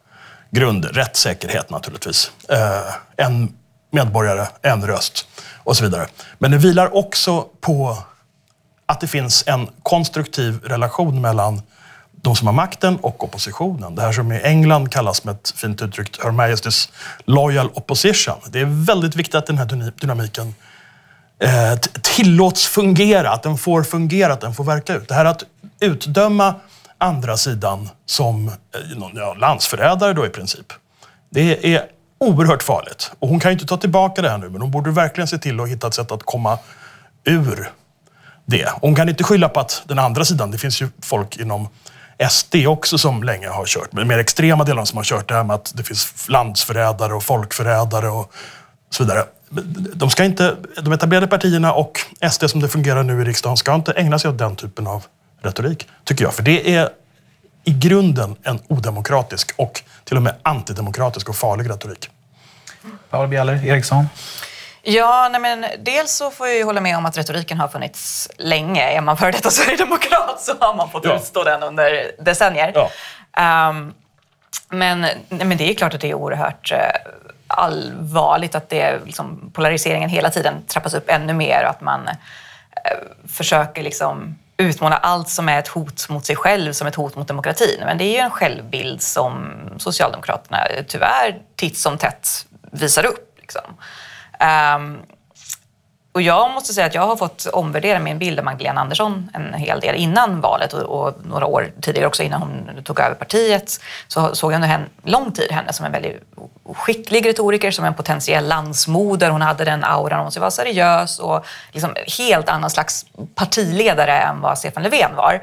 grunder. 0.50 0.88
Rättssäkerhet 0.88 1.70
naturligtvis. 1.70 2.32
Eh, 2.48 3.26
en 3.26 3.54
medborgare, 3.90 4.46
en 4.62 4.86
röst 4.86 5.28
och 5.56 5.76
så 5.76 5.84
vidare. 5.84 6.06
Men 6.38 6.50
det 6.50 6.58
vilar 6.58 6.96
också 6.96 7.46
på 7.60 7.98
att 8.86 9.00
det 9.00 9.06
finns 9.06 9.44
en 9.46 9.68
konstruktiv 9.82 10.60
relation 10.64 11.20
mellan 11.20 11.62
de 12.22 12.36
som 12.36 12.46
har 12.46 12.54
makten 12.54 12.96
och 12.96 13.24
oppositionen. 13.24 13.94
Det 13.94 14.02
här 14.02 14.12
som 14.12 14.32
i 14.32 14.40
England 14.40 14.92
kallas 14.92 15.24
med 15.24 15.34
ett 15.34 15.52
fint 15.56 15.82
uttryck 15.82 16.24
Her 16.24 16.30
Majesty's 16.30 16.88
Loyal 17.24 17.70
Opposition. 17.74 18.34
Det 18.48 18.60
är 18.60 18.84
väldigt 18.86 19.16
viktigt 19.16 19.34
att 19.34 19.46
den 19.46 19.58
här 19.58 19.92
dynamiken 20.00 20.54
Eh, 21.42 21.78
tillåts 22.02 22.66
fungera, 22.66 23.30
att 23.30 23.42
den 23.42 23.58
får 23.58 23.82
fungera, 23.82 24.32
att 24.32 24.40
den 24.40 24.54
får 24.54 24.64
verka 24.64 24.94
ut. 24.94 25.08
Det 25.08 25.14
här 25.14 25.24
att 25.24 25.44
utdöma 25.80 26.54
andra 26.98 27.36
sidan 27.36 27.88
som 28.06 28.48
eh, 28.48 28.54
ja, 29.14 29.34
landsförrädare 29.34 30.12
då 30.12 30.26
i 30.26 30.28
princip. 30.28 30.72
Det 31.30 31.74
är 31.74 31.86
oerhört 32.18 32.62
farligt. 32.62 33.12
Och 33.18 33.28
hon 33.28 33.40
kan 33.40 33.50
ju 33.50 33.52
inte 33.52 33.66
ta 33.66 33.76
tillbaka 33.76 34.22
det 34.22 34.30
här 34.30 34.38
nu, 34.38 34.48
men 34.48 34.60
hon 34.60 34.70
borde 34.70 34.90
verkligen 34.90 35.28
se 35.28 35.38
till 35.38 35.60
att 35.60 35.68
hitta 35.68 35.86
ett 35.86 35.94
sätt 35.94 36.12
att 36.12 36.22
komma 36.22 36.58
ur 37.24 37.70
det. 38.46 38.68
Hon 38.80 38.94
kan 38.94 39.08
inte 39.08 39.24
skylla 39.24 39.48
på 39.48 39.60
att 39.60 39.82
den 39.86 39.98
andra 39.98 40.24
sidan, 40.24 40.50
det 40.50 40.58
finns 40.58 40.82
ju 40.82 40.88
folk 41.02 41.36
inom 41.36 41.68
SD 42.30 42.54
också 42.66 42.98
som 42.98 43.22
länge 43.22 43.48
har 43.48 43.66
kört, 43.66 43.92
med 43.92 44.06
mer 44.06 44.18
extrema 44.18 44.64
delarna 44.64 44.86
som 44.86 44.96
har 44.96 45.04
kört 45.04 45.28
det 45.28 45.34
här 45.34 45.44
med 45.44 45.54
att 45.54 45.72
det 45.76 45.82
finns 45.82 46.28
landsförrädare 46.28 47.14
och 47.14 47.22
folkförrädare 47.22 48.08
och 48.08 48.32
så 48.90 49.04
vidare 49.04 49.24
de, 49.94 50.10
ska 50.10 50.24
inte, 50.24 50.56
de 50.82 50.92
etablerade 50.92 51.26
partierna 51.26 51.72
och 51.72 52.00
SD 52.30 52.50
som 52.50 52.60
det 52.60 52.68
fungerar 52.68 53.02
nu 53.02 53.22
i 53.22 53.24
riksdagen 53.24 53.56
ska 53.56 53.74
inte 53.74 53.92
ägna 53.92 54.18
sig 54.18 54.30
åt 54.30 54.38
den 54.38 54.56
typen 54.56 54.86
av 54.86 55.04
retorik, 55.42 55.88
tycker 56.04 56.24
jag. 56.24 56.34
För 56.34 56.42
det 56.42 56.74
är 56.74 56.88
i 57.64 57.72
grunden 57.72 58.36
en 58.42 58.58
odemokratisk 58.68 59.52
och 59.56 59.82
till 60.04 60.16
och 60.16 60.22
med 60.22 60.34
antidemokratisk 60.42 61.28
och 61.28 61.36
farlig 61.36 61.70
retorik. 61.70 62.10
Paula 63.10 63.28
Bieler 63.28 63.66
Eriksson? 63.66 64.08
Ja, 64.82 65.28
nej 65.32 65.40
men 65.40 65.66
dels 65.78 66.12
så 66.12 66.30
får 66.30 66.46
jag 66.46 66.56
ju 66.56 66.64
hålla 66.64 66.80
med 66.80 66.96
om 66.96 67.06
att 67.06 67.18
retoriken 67.18 67.58
har 67.58 67.68
funnits 67.68 68.30
länge. 68.38 68.82
Är 68.82 69.00
man 69.00 69.16
före 69.16 69.30
detta 69.30 69.50
sverigedemokrat 69.50 70.40
så 70.40 70.52
har 70.60 70.74
man 70.74 70.90
fått 70.90 71.04
ja. 71.04 71.16
utstå 71.16 71.44
den 71.44 71.62
under 71.62 72.12
decennier. 72.18 72.72
Ja. 72.74 73.68
Um, 73.68 73.94
men, 74.68 75.00
nej 75.28 75.46
men 75.46 75.56
det 75.56 75.70
är 75.70 75.74
klart 75.74 75.94
att 75.94 76.00
det 76.00 76.10
är 76.10 76.14
oerhört 76.14 76.72
uh, 76.72 76.78
allvarligt 77.50 78.54
att 78.54 78.68
det, 78.68 79.00
liksom, 79.04 79.50
polariseringen 79.54 80.10
hela 80.10 80.30
tiden 80.30 80.54
trappas 80.66 80.94
upp 80.94 81.10
ännu 81.10 81.32
mer 81.32 81.64
och 81.64 81.70
att 81.70 81.80
man 81.80 82.08
eh, 82.08 82.16
försöker 83.28 83.82
liksom 83.82 84.38
utmana 84.56 84.96
allt 84.96 85.28
som 85.28 85.48
är 85.48 85.58
ett 85.58 85.68
hot 85.68 86.08
mot 86.08 86.26
sig 86.26 86.36
själv 86.36 86.72
som 86.72 86.86
ett 86.86 86.94
hot 86.94 87.16
mot 87.16 87.28
demokratin. 87.28 87.80
Men 87.84 87.98
det 87.98 88.04
är 88.04 88.12
ju 88.12 88.18
en 88.18 88.30
självbild 88.30 89.02
som 89.02 89.52
Socialdemokraterna 89.78 90.66
tyvärr 90.88 91.38
titt 91.56 91.78
som 91.78 91.98
tätt 91.98 92.46
visar 92.70 93.06
upp. 93.06 93.38
Liksom. 93.40 93.62
Um, 94.76 94.98
och 96.12 96.22
jag 96.22 96.50
måste 96.50 96.74
säga 96.74 96.86
att 96.86 96.94
jag 96.94 97.06
har 97.06 97.16
fått 97.16 97.46
omvärdera 97.46 97.98
min 97.98 98.18
bild 98.18 98.38
av 98.38 98.44
Magdalena 98.44 98.80
Andersson 98.80 99.30
en 99.34 99.54
hel 99.54 99.80
del 99.80 99.94
innan 99.94 100.40
valet 100.40 100.72
och, 100.72 100.82
och 100.82 101.14
några 101.24 101.46
år 101.46 101.72
tidigare 101.80 102.06
också 102.06 102.22
innan 102.22 102.42
hon 102.42 102.82
tog 102.84 103.00
över 103.00 103.14
partiet. 103.14 103.80
Så 104.08 104.34
såg 104.34 104.52
jag 104.52 104.56
under 104.56 104.68
en 104.68 104.88
lång 105.02 105.32
tid 105.32 105.52
henne 105.52 105.72
som 105.72 105.86
en 105.86 105.92
väldigt 105.92 106.22
skicklig 106.74 107.26
retoriker, 107.26 107.70
som 107.70 107.84
en 107.84 107.94
potentiell 107.94 108.48
landsmoder. 108.48 109.30
Hon 109.30 109.42
hade 109.42 109.64
den 109.64 109.84
auran, 109.84 110.20
hon 110.20 110.42
var 110.42 110.50
seriös 110.50 111.18
och 111.18 111.46
liksom 111.72 111.96
helt 112.18 112.48
annan 112.48 112.70
slags 112.70 113.06
partiledare 113.34 114.18
än 114.18 114.40
vad 114.40 114.58
Stefan 114.58 114.82
Löfven 114.82 115.16
var. 115.16 115.42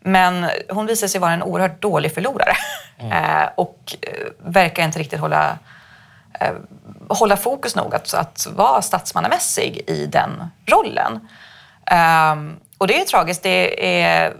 Men 0.00 0.46
hon 0.68 0.86
visade 0.86 1.08
sig 1.08 1.20
vara 1.20 1.32
en 1.32 1.42
oerhört 1.42 1.82
dålig 1.82 2.14
förlorare 2.14 2.56
mm. 2.98 3.12
eh, 3.12 3.48
och 3.54 3.96
eh, 4.02 4.26
verkar 4.38 4.84
inte 4.84 4.98
riktigt 4.98 5.20
hålla 5.20 5.58
Eh, 6.40 6.54
hålla 7.08 7.36
fokus 7.36 7.76
nog 7.76 7.94
att, 7.94 8.14
att 8.14 8.46
vara 8.56 8.82
statsmannamässig 8.82 9.84
i 9.86 10.06
den 10.06 10.44
rollen. 10.66 11.28
Ehm, 11.86 12.56
och 12.78 12.86
det 12.86 13.00
är 13.00 13.04
tragiskt. 13.04 13.42
Det 13.42 13.86
är 14.04 14.34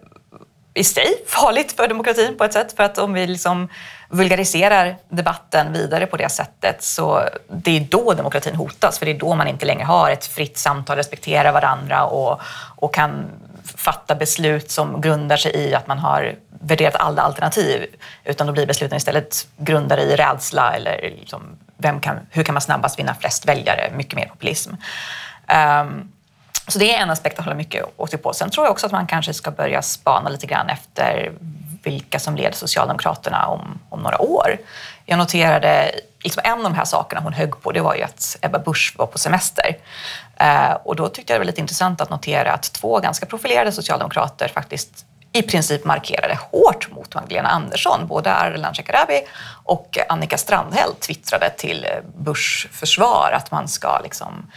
i 0.75 0.85
sig 0.85 1.25
farligt 1.27 1.73
för 1.73 1.89
demokratin 1.89 2.37
på 2.39 2.45
ett 2.45 2.53
sätt. 2.53 2.73
För 2.73 2.83
att 2.83 2.99
om 2.99 3.13
vi 3.13 3.27
liksom 3.27 3.69
vulgariserar 4.09 4.97
debatten 5.09 5.73
vidare 5.73 6.07
på 6.07 6.17
det 6.17 6.29
sättet 6.29 6.83
så 6.83 7.23
det 7.49 7.77
är 7.77 7.81
då 7.81 8.13
demokratin 8.13 8.55
hotas. 8.55 8.99
För 8.99 9.07
det 9.07 9.13
är 9.13 9.19
då 9.19 9.35
man 9.35 9.49
inte 9.49 9.67
längre 9.67 9.85
har 9.85 10.11
ett 10.11 10.27
fritt 10.27 10.59
samtal, 10.59 10.97
respekterar 10.97 11.53
varandra 11.53 12.05
och, 12.05 12.41
och 12.77 12.95
kan 12.95 13.31
fatta 13.77 14.15
beslut 14.15 14.71
som 14.71 15.01
grundar 15.01 15.37
sig 15.37 15.57
i 15.57 15.75
att 15.75 15.87
man 15.87 15.99
har 15.99 16.35
värderat 16.49 16.97
alla 16.97 17.23
alternativ. 17.23 17.87
Utan 18.25 18.47
då 18.47 18.53
blir 18.53 18.67
besluten 18.67 18.97
istället 18.97 19.47
grundade 19.57 20.03
i 20.03 20.17
rädsla 20.17 20.73
eller 20.73 21.01
liksom, 21.21 21.43
vem 21.77 22.01
kan, 22.01 22.19
hur 22.31 22.45
kan 22.45 22.55
man 22.55 22.63
snabbast 22.63 22.99
vinna 22.99 23.15
flest 23.15 23.49
väljare? 23.49 23.93
Mycket 23.97 24.15
mer 24.15 24.27
populism. 24.27 24.73
Um, 25.81 26.13
så 26.69 26.79
det 26.79 26.95
är 26.95 27.03
en 27.03 27.11
aspekt 27.11 27.39
att 27.39 27.45
hålla 27.45 27.57
mycket 27.57 27.85
åt 27.97 28.23
på. 28.23 28.33
Sen 28.33 28.51
tror 28.51 28.67
jag 28.67 28.73
också 28.73 28.87
att 28.87 28.93
man 28.93 29.07
kanske 29.07 29.35
ska 29.35 29.51
börja 29.51 29.83
spana 29.83 30.29
lite 30.29 30.47
grann 30.47 30.69
efter 30.69 31.33
vilka 31.83 32.19
som 32.19 32.37
leder 32.37 32.53
Socialdemokraterna 32.53 33.47
om, 33.47 33.79
om 33.89 34.01
några 34.01 34.23
år. 34.23 34.59
Jag 35.05 35.19
noterade, 35.19 35.91
liksom 36.21 36.43
en 36.45 36.53
av 36.53 36.63
de 36.63 36.75
här 36.75 36.85
sakerna 36.85 37.21
hon 37.21 37.33
högg 37.33 37.63
på, 37.63 37.73
det 37.73 37.81
var 37.81 37.95
ju 37.95 38.03
att 38.03 38.37
Ebba 38.41 38.59
Busch 38.59 38.95
var 38.99 39.07
på 39.07 39.19
semester. 39.19 39.77
Eh, 40.41 40.73
och 40.85 40.97
då 40.97 41.09
tyckte 41.09 41.33
jag 41.33 41.37
det 41.37 41.45
var 41.45 41.47
lite 41.47 41.61
intressant 41.61 42.01
att 42.01 42.11
notera 42.11 42.53
att 42.53 42.73
två 42.73 43.01
ganska 43.01 43.27
profilerade 43.27 43.73
socialdemokrater 43.73 44.49
faktiskt 44.49 45.07
i 45.33 45.43
princip 45.43 45.85
markerade 45.85 46.39
hårt 46.51 46.91
mot 46.91 47.15
Magdalena 47.15 47.49
Andersson. 47.49 48.07
Både 48.07 48.35
Ardalan 48.35 48.75
Shekarabi 48.75 49.21
och 49.65 49.99
Annika 50.09 50.39
Strandhäll 50.39 50.95
twittrade 51.01 51.51
till 51.51 51.87
Bush 52.17 52.69
försvar 52.73 53.31
att 53.35 53.51
man 53.51 53.69
ska 53.69 54.01
liksom 54.03 54.51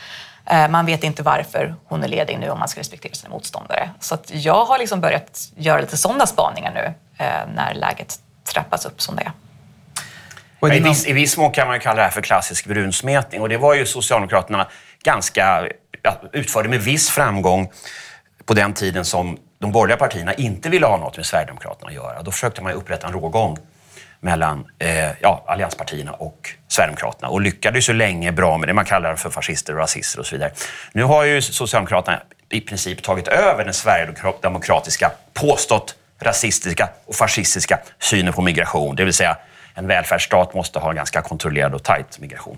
Eh, 0.50 0.68
man 0.68 0.86
vet 0.86 1.04
inte 1.04 1.24
varför 1.24 1.76
hon 1.86 2.04
är 2.04 2.08
ledig 2.08 2.40
nu 2.40 2.50
om 2.50 2.60
man 2.60 2.68
ska 2.68 2.80
respektera 2.80 3.14
sina 3.14 3.30
motståndare. 3.30 3.90
Så 4.00 4.18
jag 4.28 4.66
har 4.66 4.78
liksom 4.78 5.02
börjat 5.02 5.52
göra 5.56 5.82
lite 5.82 5.98
sådana 5.98 6.28
spaningar 6.28 6.72
nu 6.74 6.94
eh, 7.26 7.48
när 7.56 7.74
läget 7.74 8.20
trappas 8.54 8.86
upp 8.86 9.02
som 9.02 9.16
det 9.16 9.22
är. 9.22 9.32
I 10.76 10.80
viss, 10.80 11.08
I 11.08 11.14
viss 11.14 11.38
mån 11.38 11.52
kan 11.52 11.68
man 11.68 11.80
kalla 11.80 11.96
det 11.96 12.02
här 12.02 12.10
för 12.10 12.22
klassisk 12.22 12.66
brunsmetning 12.66 13.42
och 13.42 13.50
det 13.50 13.58
var 13.58 13.74
ju 13.74 13.86
Socialdemokraterna 13.86 14.68
ganska 15.04 15.68
ja, 16.04 16.22
utförde 16.34 16.70
med 16.70 16.82
viss 16.82 17.10
framgång 17.10 17.72
på 18.46 18.54
den 18.54 18.74
tiden 18.74 19.06
som 19.06 19.38
de 19.60 19.72
borgerliga 19.72 19.98
partierna 19.98 20.34
inte 20.34 20.70
ville 20.70 20.86
ha 20.86 20.98
något 20.98 21.18
med 21.18 21.26
Sverigedemokraterna 21.26 21.88
att 21.88 21.96
göra. 21.96 22.22
Då 22.22 22.32
försökte 22.32 22.62
man 22.62 22.74
upprätta 22.74 23.08
en 23.08 23.14
rågång 23.14 23.58
mellan 24.20 24.66
eh, 24.80 25.12
ja, 25.22 25.44
allianspartierna 25.48 26.12
och 26.12 26.50
Sverigedemokraterna 26.68 27.30
och 27.30 27.42
lyckades 27.42 27.86
så 27.86 27.94
länge 27.94 28.32
bra 28.32 28.58
med 28.58 28.70
det 28.70 28.74
man 28.74 28.86
kallar 28.86 29.16
för 29.16 29.30
fascister 29.30 29.74
och 29.74 29.80
rasister 29.80 30.20
och 30.20 30.26
så 30.26 30.36
vidare. 30.36 30.52
Nu 30.94 31.04
har 31.04 31.24
ju 31.24 31.42
Socialdemokraterna 31.42 32.22
i 32.50 32.62
princip 32.62 33.04
tagit 33.04 33.28
över 33.28 33.66
den 33.66 33.74
sverigedemokratiska, 33.74 35.12
påstått 35.34 35.96
rasistiska 36.22 36.90
och 37.06 37.16
fascistiska 37.16 37.80
synen 38.00 38.34
på 38.34 38.42
migration. 38.42 38.96
Det 38.96 39.04
vill 39.04 39.14
säga, 39.14 39.38
en 39.80 39.88
välfärdsstat 39.88 40.54
måste 40.54 40.80
ha 40.80 40.90
en 40.90 40.96
ganska 40.96 41.22
kontrollerad 41.22 41.74
och 41.74 41.84
tajt 41.84 42.20
migration. 42.20 42.58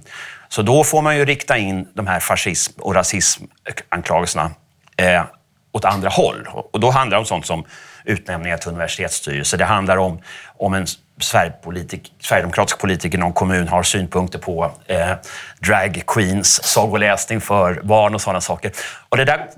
Så 0.49 0.61
då 0.61 0.83
får 0.83 1.01
man 1.01 1.17
ju 1.17 1.25
rikta 1.25 1.57
in 1.57 1.87
de 1.93 2.07
här 2.07 2.19
fascism 2.19 2.81
och 2.81 2.95
rasismanklagelserna 2.95 4.51
eh, 4.97 5.23
åt 5.71 5.85
andra 5.85 6.09
håll. 6.09 6.47
Och 6.71 6.79
då 6.79 6.89
handlar 6.89 7.17
det 7.17 7.19
om 7.19 7.25
sånt 7.25 7.45
som 7.45 7.65
utnämningar 8.05 8.57
till 8.57 8.69
universitetsstyrelse. 8.69 9.57
Det 9.57 9.65
handlar 9.65 9.97
om, 9.97 10.21
om 10.57 10.73
en 10.73 10.87
Sverigepolitik, 11.19 12.13
sverigedemokratisk 12.19 12.79
politiker 12.79 13.17
i 13.17 13.21
någon 13.21 13.33
kommun 13.33 13.67
har 13.67 13.83
synpunkter 13.83 14.39
på 14.39 14.71
eh, 14.87 15.11
drag 15.59 16.03
queens, 16.07 16.63
sagoläsning 16.63 17.41
för 17.41 17.81
barn 17.83 18.15
och 18.15 18.21
sådana 18.21 18.41
saker. 18.41 18.71
Och 19.09 19.17
det 19.17 19.25
där 19.25 19.49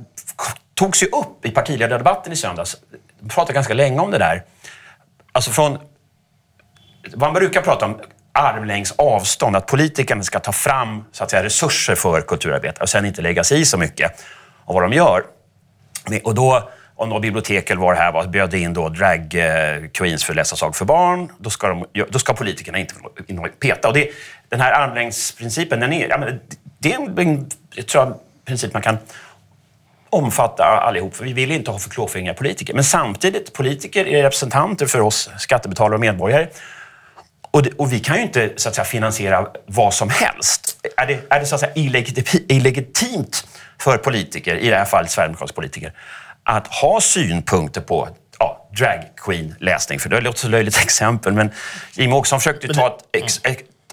togs 0.74 1.04
ju 1.04 1.08
upp 1.08 1.46
i 1.46 1.52
partiledardebatten 1.52 2.34
i 2.34 2.36
söndags. 2.36 2.78
De 3.20 3.30
pratade 3.30 3.54
ganska 3.54 3.74
länge 3.74 4.00
om 4.00 4.12
det 4.12 4.18
där. 4.18 4.44
Alltså 5.32 5.52
från... 5.52 5.80
Man 7.16 7.34
brukar 7.34 7.62
prata 7.62 7.86
om 7.86 8.00
armlängds 8.32 8.94
avstånd, 8.98 9.56
att 9.56 9.68
politikerna 9.68 10.24
ska 10.24 10.40
ta 10.40 10.52
fram 10.52 11.04
så 11.12 11.24
att 11.24 11.32
säga, 11.32 11.44
resurser 11.44 11.96
för 11.96 12.22
kulturarbetare 12.22 12.84
och 12.84 12.90
sen 12.90 13.06
inte 13.06 13.22
lägga 13.22 13.44
sig 13.44 13.62
i 13.62 13.66
så 13.66 13.78
mycket 13.78 14.24
av 14.66 14.74
vad 14.74 14.84
de 14.84 14.94
gör. 14.94 15.24
Och 16.24 16.36
då 16.36 16.70
om 16.96 17.10
något 17.10 17.22
bibliotek 17.22 17.70
eller 17.70 17.82
vad 17.82 17.96
det 17.96 18.00
här 18.00 18.12
var 18.12 18.28
bjöd 18.28 18.54
in 18.54 18.74
då 18.74 18.90
drag 18.90 19.36
eh, 19.36 19.90
queens 19.94 20.24
för 20.24 20.34
att 20.34 20.36
läsa 20.36 20.56
sagor 20.56 20.74
för 20.74 20.86
barn, 20.86 21.32
då 21.38 21.50
ska, 21.50 21.68
de, 21.68 21.86
då 22.10 22.20
ska 22.20 22.34
politikerna 22.34 22.78
inte 22.78 22.96
peta. 23.60 23.88
Och 23.88 23.94
det, 23.94 24.10
den 24.50 24.62
här 24.62 24.72
armlängdsprincipen, 24.72 25.80
den 25.80 25.94
är, 25.94 26.10
ja, 26.10 26.18
men 26.18 26.40
det 26.80 26.94
är 26.94 27.20
en, 27.20 27.50
jag 27.76 27.88
tror 27.88 28.04
jag, 28.04 28.20
princip 28.46 28.74
man 28.74 28.82
kan 28.82 28.98
omfatta 30.10 30.64
allihop, 30.64 31.16
för 31.16 31.26
vi 31.26 31.34
vill 31.34 31.52
inte 31.52 31.72
ha 31.72 31.80
för 31.80 31.90
klåfingriga 31.90 32.34
politiker. 32.34 32.74
Men 32.74 32.84
samtidigt, 32.84 33.54
politiker 33.54 34.08
är 34.08 34.24
representanter 34.24 34.86
för 34.86 35.02
oss 35.02 35.30
skattebetalare 35.38 35.94
och 35.94 36.02
medborgare. 36.02 36.48
Och, 37.54 37.64
det, 37.64 37.72
och, 37.78 37.94
vi 37.94 38.00
kan 38.00 38.16
ju 38.16 38.22
inte 38.22 38.54
så 38.56 38.70
att 38.70 38.76
säga, 38.76 38.86
finansiera 38.86 39.48
vad 39.66 39.94
som 39.94 40.10
helst. 40.10 40.78
Är 40.98 41.08
det, 41.08 41.20
är 41.30 41.40
det 41.40 41.46
så 41.46 41.56
att 41.56 41.62
säga, 41.62 41.72
illegitimt 42.48 43.48
för 43.80 43.98
politiker, 43.98 44.56
i 44.56 44.70
det 44.70 44.76
här 44.76 44.86
fallet 44.86 45.12
sverigedemokratiska 45.12 45.56
politiker, 45.56 45.94
att 46.44 46.68
ha 46.68 47.02
synpunkter 47.02 47.82
på 47.82 48.10
ja, 48.40 48.70
drag 48.78 49.00
queen-läsning, 49.18 50.00
för 50.00 50.10
det 50.10 50.22
låter 50.22 50.40
så 50.40 50.48
löjligt 50.48 50.78
exempel, 50.78 51.34
men 51.34 51.52
Jimmie 51.94 52.16
Åkesson 52.16 52.40
försökte 52.40 52.68
ta 52.68 52.88
ett, 52.88 53.24
ex, 53.24 53.42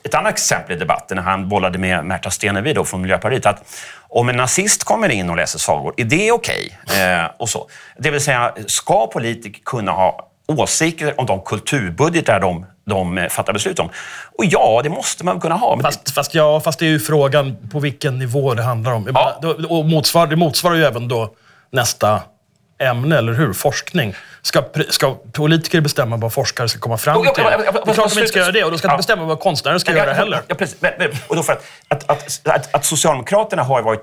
ett 0.03 0.15
annat 0.15 0.33
exempel 0.33 0.77
i 0.77 0.79
debatten 0.79 1.17
när 1.17 1.25
han 1.25 1.49
bollade 1.49 1.79
med 1.79 2.05
Märta 2.05 2.31
Stenevi 2.31 2.73
då 2.73 2.85
från 2.85 3.01
Miljöpartiet. 3.01 3.47
Att 3.47 3.75
om 4.09 4.29
en 4.29 4.37
nazist 4.37 4.85
kommer 4.85 5.09
in 5.09 5.31
och 5.31 5.37
läser 5.37 5.59
sagor, 5.59 5.95
är 5.97 6.05
det 6.05 6.33
okej? 6.33 6.79
Okay? 6.85 7.01
Eh, 7.01 7.31
och 7.39 7.49
så. 7.49 7.69
Det 7.99 8.11
vill 8.11 8.21
säga, 8.21 8.55
ska 8.67 9.07
politiker 9.07 9.61
kunna 9.65 9.93
ha 9.93 10.31
åsikter 10.47 11.21
om 11.21 11.27
de 11.27 11.41
kulturbudgetar 11.41 12.41
de, 12.41 12.67
de 12.91 13.19
eh, 13.19 13.29
fattar 13.29 13.53
beslut 13.53 13.79
om? 13.79 13.89
Och 14.39 14.45
ja, 14.45 14.81
det 14.83 14.91
måste 14.91 15.25
man 15.25 15.41
kunna 15.41 15.55
ha. 15.55 15.81
Fast, 15.83 16.11
fast, 16.11 16.35
ja, 16.35 16.61
fast 16.61 16.79
det 16.79 16.87
är 16.87 16.91
ju 16.91 17.01
frågan 17.01 17.57
på 17.73 17.81
vilken 17.81 18.19
nivå 18.19 18.55
det 18.55 18.63
handlar 18.63 18.93
om. 18.93 19.11
Ja. 19.15 19.41
Och 19.69 19.85
motsvar, 19.85 20.27
det 20.27 20.37
motsvarar 20.37 20.75
ju 20.75 20.85
även 20.85 21.09
då 21.09 21.35
nästa 21.71 22.21
ämne, 22.81 23.19
eller 23.19 23.33
hur? 23.33 23.53
Forskning. 23.53 24.15
Ska, 24.43 24.63
ska 24.89 25.15
politiker 25.33 25.81
bestämma 25.81 26.17
vad 26.17 26.33
forskare 26.33 26.69
ska 26.69 26.81
komma 26.81 26.99
fram 26.99 27.23
till? 27.23 27.33
Det 27.37 27.43
är 27.43 27.95
klart 27.95 28.15
de 28.15 28.19
inte 28.19 28.27
ska 28.27 28.39
göra 28.39 28.53
det 28.53 28.65
och 28.65 28.71
de 28.71 28.79
ska 28.79 28.89
inte 28.89 28.97
bestämma 28.97 29.25
vad 29.25 29.41
konstnärer 29.41 29.79
ska 29.79 29.97
göra 29.97 30.13
heller. 30.13 30.41
Ja, 30.47 30.55
precis. 30.55 30.77
Och 31.27 31.37
då 31.37 31.43
för 31.43 31.53
att, 31.53 31.65
att, 31.89 32.47
att, 32.49 32.75
att, 32.75 32.85
Socialdemokraterna 32.85 33.63
har 33.63 33.83
varit, 33.83 34.01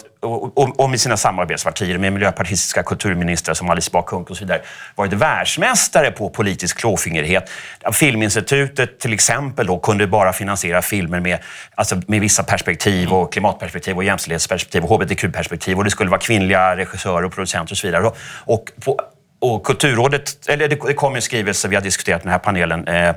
och, 0.77 0.89
med 0.89 1.01
sina 1.01 1.17
samarbetspartier, 1.17 1.97
med 1.97 2.13
miljöpartistiska 2.13 2.83
kulturministrar 2.83 3.53
som 3.53 3.69
Alice 3.69 3.89
Bah 3.93 4.13
och 4.13 4.37
så 4.37 4.45
vidare, 4.45 4.61
varit 4.95 5.13
världsmästare 5.13 6.11
på 6.11 6.29
politisk 6.29 6.77
klåfingrighet. 6.77 7.49
Filminstitutet 7.93 8.99
till 8.99 9.13
exempel 9.13 9.67
då 9.67 9.79
kunde 9.79 10.07
bara 10.07 10.33
finansiera 10.33 10.81
filmer 10.81 11.19
med, 11.19 11.39
alltså 11.75 12.01
med 12.07 12.21
vissa 12.21 12.43
perspektiv 12.43 13.13
och 13.13 13.33
klimatperspektiv 13.33 13.95
och 13.95 14.03
jämställdhetsperspektiv 14.03 14.83
och 14.83 14.89
hbtq-perspektiv 14.89 15.77
och 15.77 15.83
det 15.83 15.91
skulle 15.91 16.09
vara 16.09 16.21
kvinnliga 16.21 16.75
regissörer 16.75 17.25
och 17.25 17.33
producenter 17.33 17.73
och 17.73 17.77
så 17.77 17.87
vidare. 17.87 18.11
Och 18.45 18.71
på, 18.85 19.01
och 19.39 19.65
Kulturrådet, 19.65 20.49
eller 20.49 20.67
det 20.67 20.93
kom 20.93 21.15
en 21.15 21.21
skrivelse, 21.21 21.67
vi 21.67 21.75
har 21.75 21.83
diskuterat 21.83 22.21
den 22.21 22.31
här 22.31 22.39
panelen 22.39 22.87
eh, 22.87 23.15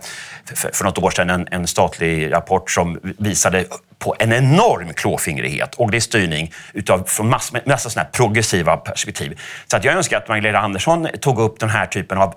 för, 0.54 0.84
något 0.84 0.98
år 0.98 1.10
sedan, 1.10 1.48
en, 1.50 1.66
statlig 1.66 2.32
rapport 2.32 2.70
som 2.70 3.00
visade 3.18 3.64
på 3.98 4.16
en 4.18 4.32
enorm 4.32 4.94
klåfingrighet 4.94 5.74
och 5.74 5.90
det 5.90 5.98
är 5.98 6.00
styrning 6.00 6.52
utav, 6.72 7.04
från 7.04 7.28
massor 7.28 7.60
massa 7.66 7.90
såna 7.90 8.04
progressiva 8.04 8.76
perspektiv. 8.76 9.40
Så 9.66 9.76
att 9.76 9.84
jag 9.84 9.94
önskar 9.94 10.16
att 10.16 10.28
Magdalena 10.28 10.58
Andersson 10.58 11.08
tog 11.20 11.40
upp 11.40 11.60
den 11.60 11.70
här 11.70 11.86
typen 11.86 12.18
av... 12.18 12.34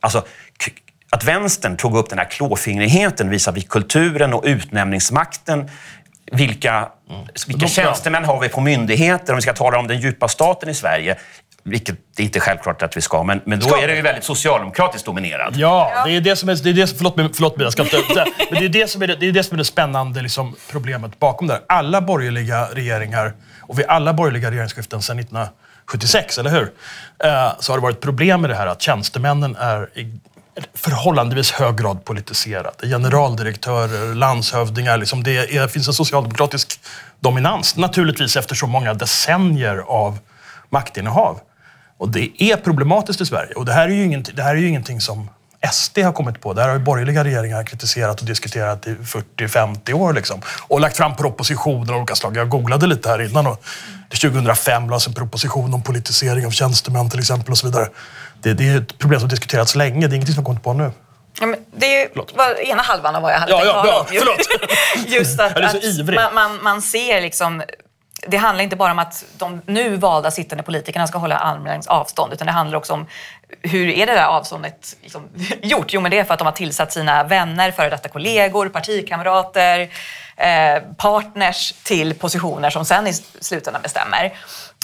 Alltså, 0.00 0.24
att 1.10 1.24
vänstern 1.24 1.76
tog 1.76 1.96
upp 1.96 2.08
den 2.10 2.18
här 2.18 2.30
klåfingrigheten 2.30 3.30
visavi 3.30 3.62
kulturen 3.62 4.34
och 4.34 4.44
utnämningsmakten 4.46 5.70
vilka, 6.32 6.88
vilka 7.46 7.66
tjänstemän 7.66 8.24
har 8.24 8.40
vi 8.40 8.48
på 8.48 8.60
myndigheter? 8.60 9.32
Om 9.32 9.36
vi 9.36 9.42
ska 9.42 9.52
tala 9.52 9.78
om 9.78 9.86
den 9.86 10.00
djupa 10.00 10.28
staten 10.28 10.68
i 10.68 10.74
Sverige 10.74 11.16
vilket 11.68 11.96
det 12.16 12.22
är 12.22 12.24
inte 12.24 12.40
självklart 12.40 12.82
att 12.82 12.96
vi 12.96 13.00
ska, 13.00 13.22
men, 13.22 13.40
men 13.44 13.60
då 13.60 13.68
ska. 13.68 13.82
är 13.82 13.88
det 13.88 13.96
ju 13.96 14.02
väldigt 14.02 14.24
socialdemokratiskt 14.24 15.06
dominerad. 15.06 15.56
Ja, 15.56 16.02
det 16.06 16.16
är 16.16 16.20
det 16.20 16.36
som 16.36 16.48
är... 16.48 16.54
Det 16.54 16.70
är 16.70 16.74
det, 16.74 16.86
förlåt, 16.86 17.14
förlåt 17.16 17.56
mig, 17.56 17.64
jag 17.64 17.72
ska 17.72 17.82
inte... 17.82 18.24
men 18.50 18.60
det 18.60 18.64
är 18.64 18.68
det 18.68 18.90
som 18.90 19.02
är 19.02 19.06
det, 19.06 19.16
det, 19.16 19.26
är 19.26 19.32
det, 19.32 19.44
som 19.44 19.54
är 19.54 19.58
det 19.58 19.64
spännande 19.64 20.22
liksom, 20.22 20.56
problemet 20.70 21.18
bakom 21.18 21.46
det 21.46 21.52
här. 21.52 21.62
Alla 21.68 22.00
borgerliga 22.00 22.68
regeringar, 22.72 23.34
och 23.60 23.78
vid 23.78 23.86
alla 23.86 24.12
borgerliga 24.12 24.50
regeringsskiften 24.50 25.02
sedan 25.02 25.18
1976, 25.18 26.38
eller 26.38 26.50
hur? 26.50 26.72
Eh, 27.24 27.52
så 27.60 27.72
har 27.72 27.78
det 27.78 27.82
varit 27.82 28.00
problem 28.00 28.40
med 28.40 28.50
det 28.50 28.56
här 28.56 28.66
att 28.66 28.82
tjänstemännen 28.82 29.56
är 29.56 29.98
i 29.98 30.20
förhållandevis 30.74 31.50
hög 31.50 31.76
grad 31.76 32.04
politiserade. 32.04 32.88
Generaldirektörer, 32.88 34.14
landshövdingar, 34.14 34.96
liksom 34.96 35.22
det 35.22 35.56
är, 35.56 35.68
finns 35.68 35.88
en 35.88 35.94
socialdemokratisk 35.94 36.80
dominans. 37.20 37.76
Naturligtvis 37.76 38.36
efter 38.36 38.54
så 38.54 38.66
många 38.66 38.94
decennier 38.94 39.78
av 39.78 40.18
maktinnehav. 40.70 41.40
Och 41.98 42.08
det 42.08 42.42
är 42.42 42.56
problematiskt 42.56 43.20
i 43.20 43.26
Sverige. 43.26 43.54
Och 43.54 43.64
det 43.64 43.72
här 43.72 43.88
är 43.88 43.92
ju, 43.92 44.04
ingenting, 44.04 44.36
det 44.36 44.42
här 44.42 44.50
är 44.50 44.58
ju 44.58 44.68
ingenting 44.68 45.00
som 45.00 45.30
SD 45.72 45.98
har 45.98 46.12
kommit 46.12 46.40
på. 46.40 46.52
Det 46.52 46.60
här 46.60 46.68
har 46.68 46.76
ju 46.76 46.84
borgerliga 46.84 47.24
regeringar 47.24 47.64
kritiserat 47.64 48.20
och 48.20 48.26
diskuterat 48.26 48.86
i 48.86 48.90
40-50 48.90 49.92
år. 49.92 50.12
Liksom. 50.12 50.40
Och 50.68 50.80
lagt 50.80 50.96
fram 50.96 51.16
propositioner 51.16 51.92
av 51.92 51.98
olika 51.98 52.14
slag. 52.14 52.36
Jag 52.36 52.48
googlade 52.48 52.86
lite 52.86 53.08
här 53.08 53.22
innan 53.22 53.46
och 53.46 53.64
det 54.10 54.16
2005 54.16 54.90
lades 54.90 55.06
en 55.06 55.14
proposition 55.14 55.74
om 55.74 55.82
politisering 55.82 56.46
av 56.46 56.50
tjänstemän 56.50 57.10
till 57.10 57.18
exempel 57.18 57.52
och 57.52 57.58
så 57.58 57.66
vidare. 57.66 57.88
Det, 58.42 58.52
det 58.54 58.68
är 58.68 58.78
ett 58.78 58.98
problem 58.98 59.20
som 59.20 59.28
diskuterats 59.28 59.74
länge. 59.74 60.06
Det 60.06 60.12
är 60.12 60.16
ingenting 60.16 60.34
som 60.34 60.44
har 60.44 60.46
kommit 60.46 60.62
på 60.62 60.72
nu. 60.72 60.90
Ja, 61.40 61.54
det 61.76 62.08
var 62.36 62.60
ena 62.60 62.82
halvan 62.82 63.16
av 63.16 63.22
vad 63.22 63.32
jag 63.32 63.38
hade 63.38 63.52
Ja, 63.52 63.58
tänkt 63.58 63.74
ja, 63.74 63.82
tala 63.82 64.00
om. 64.00 64.06
Förlåt. 64.06 65.06
Just 65.06 65.40
att, 65.40 65.56
att 65.56 66.14
man, 66.14 66.34
man, 66.34 66.62
man 66.62 66.82
ser 66.82 67.20
liksom 67.20 67.62
det 68.26 68.36
handlar 68.36 68.64
inte 68.64 68.76
bara 68.76 68.92
om 68.92 68.98
att 68.98 69.24
de 69.38 69.62
nu 69.66 69.96
valda 69.96 70.30
sittande 70.30 70.64
politikerna 70.64 71.06
ska 71.06 71.18
hålla 71.18 71.38
armlängds 71.38 71.86
avstånd 71.86 72.32
utan 72.32 72.46
det 72.46 72.52
handlar 72.52 72.78
också 72.78 72.92
om 72.92 73.06
hur 73.62 73.88
är 73.88 74.06
det 74.06 74.12
där 74.12 74.26
avståndet 74.26 74.96
liksom 75.02 75.28
gjort? 75.62 75.92
Jo, 75.92 76.00
men 76.00 76.10
det 76.10 76.18
är 76.18 76.24
för 76.24 76.34
att 76.34 76.38
de 76.38 76.44
har 76.44 76.52
tillsatt 76.52 76.92
sina 76.92 77.24
vänner, 77.24 77.70
före 77.70 77.90
detta 77.90 78.08
kollegor, 78.08 78.68
partikamrater, 78.68 79.80
eh, 80.36 80.82
partners 80.96 81.72
till 81.82 82.14
positioner 82.14 82.70
som 82.70 82.84
sen 82.84 83.06
i 83.06 83.12
slutändan 83.40 83.82
bestämmer. 83.82 84.24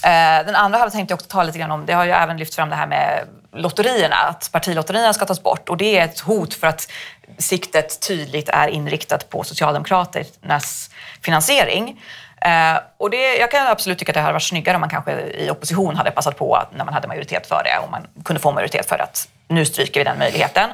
Eh, 0.04 0.46
den 0.46 0.56
andra 0.56 0.78
halvan 0.78 0.90
tänkte 0.90 1.12
jag 1.12 1.16
också 1.16 1.28
ta 1.28 1.42
lite 1.42 1.58
grann 1.58 1.70
om, 1.70 1.86
det 1.86 1.92
har 1.92 2.04
ju 2.04 2.10
även 2.10 2.36
lyft 2.36 2.54
fram 2.54 2.70
det 2.70 2.76
här 2.76 2.86
med 2.86 3.24
lotterierna, 3.52 4.16
att 4.16 4.48
partilotterierna 4.52 5.12
ska 5.12 5.26
tas 5.26 5.42
bort 5.42 5.68
och 5.68 5.76
det 5.76 5.98
är 5.98 6.04
ett 6.04 6.20
hot 6.20 6.54
för 6.54 6.66
att 6.66 6.90
siktet 7.38 8.00
tydligt 8.08 8.48
är 8.48 8.68
inriktat 8.68 9.30
på 9.30 9.44
Socialdemokraternas 9.44 10.90
finansiering. 11.22 12.00
Eh, 12.44 12.80
och 12.96 13.10
det, 13.10 13.36
jag 13.36 13.50
kan 13.50 13.66
absolut 13.66 13.98
tycka 13.98 14.12
att 14.12 14.14
det 14.14 14.20
hade 14.20 14.32
varit 14.32 14.42
snyggare 14.42 14.74
om 14.74 14.80
man 14.80 14.90
kanske 14.90 15.20
i 15.20 15.50
opposition 15.50 15.96
hade 15.96 16.10
passat 16.10 16.38
på 16.38 16.54
att, 16.54 16.76
när 16.76 16.84
man 16.84 16.94
hade 16.94 17.08
majoritet 17.08 17.46
för 17.46 17.62
det, 17.64 17.78
om 17.84 17.90
man 17.90 18.06
kunde 18.24 18.40
få 18.40 18.52
majoritet 18.52 18.88
för 18.88 18.98
att 18.98 19.28
nu 19.48 19.64
stryker 19.64 20.00
vi 20.00 20.04
den 20.04 20.18
möjligheten. 20.18 20.70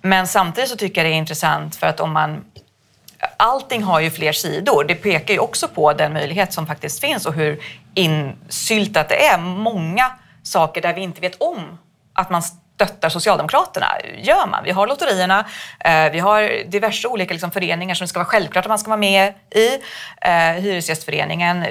Men 0.00 0.26
samtidigt 0.26 0.70
så 0.70 0.76
tycker 0.76 1.00
jag 1.00 1.10
det 1.10 1.14
är 1.14 1.18
intressant 1.18 1.76
för 1.76 1.86
att 1.86 2.00
om 2.00 2.12
man 2.12 2.44
allting 3.36 3.82
har 3.82 4.00
ju 4.00 4.10
fler 4.10 4.32
sidor. 4.32 4.84
Det 4.84 4.94
pekar 4.94 5.34
ju 5.34 5.40
också 5.40 5.68
på 5.68 5.92
den 5.92 6.12
möjlighet 6.12 6.52
som 6.52 6.66
faktiskt 6.66 7.00
finns 7.00 7.26
och 7.26 7.34
hur 7.34 7.60
insyltat 7.94 9.08
det 9.08 9.26
är. 9.26 9.38
Många 9.38 10.12
saker 10.42 10.82
där 10.82 10.94
vi 10.94 11.00
inte 11.00 11.20
vet 11.20 11.42
om 11.42 11.78
att 12.12 12.30
man 12.30 12.42
stöttar 12.74 13.08
Socialdemokraterna 13.08 13.86
gör 14.18 14.46
man. 14.46 14.64
Vi 14.64 14.70
har 14.70 14.86
lotterierna, 14.86 15.46
eh, 15.80 16.10
vi 16.12 16.18
har 16.18 16.70
diverse 16.70 17.08
olika 17.08 17.34
liksom, 17.34 17.50
föreningar 17.50 17.94
som 17.94 18.04
det 18.04 18.08
ska 18.08 18.18
vara 18.18 18.28
självklart 18.28 18.64
att 18.64 18.68
man 18.68 18.78
ska 18.78 18.88
vara 18.88 19.00
med 19.00 19.34
i. 19.50 19.68
Eh, 20.20 20.62
Hyresgästföreningen 20.62 21.66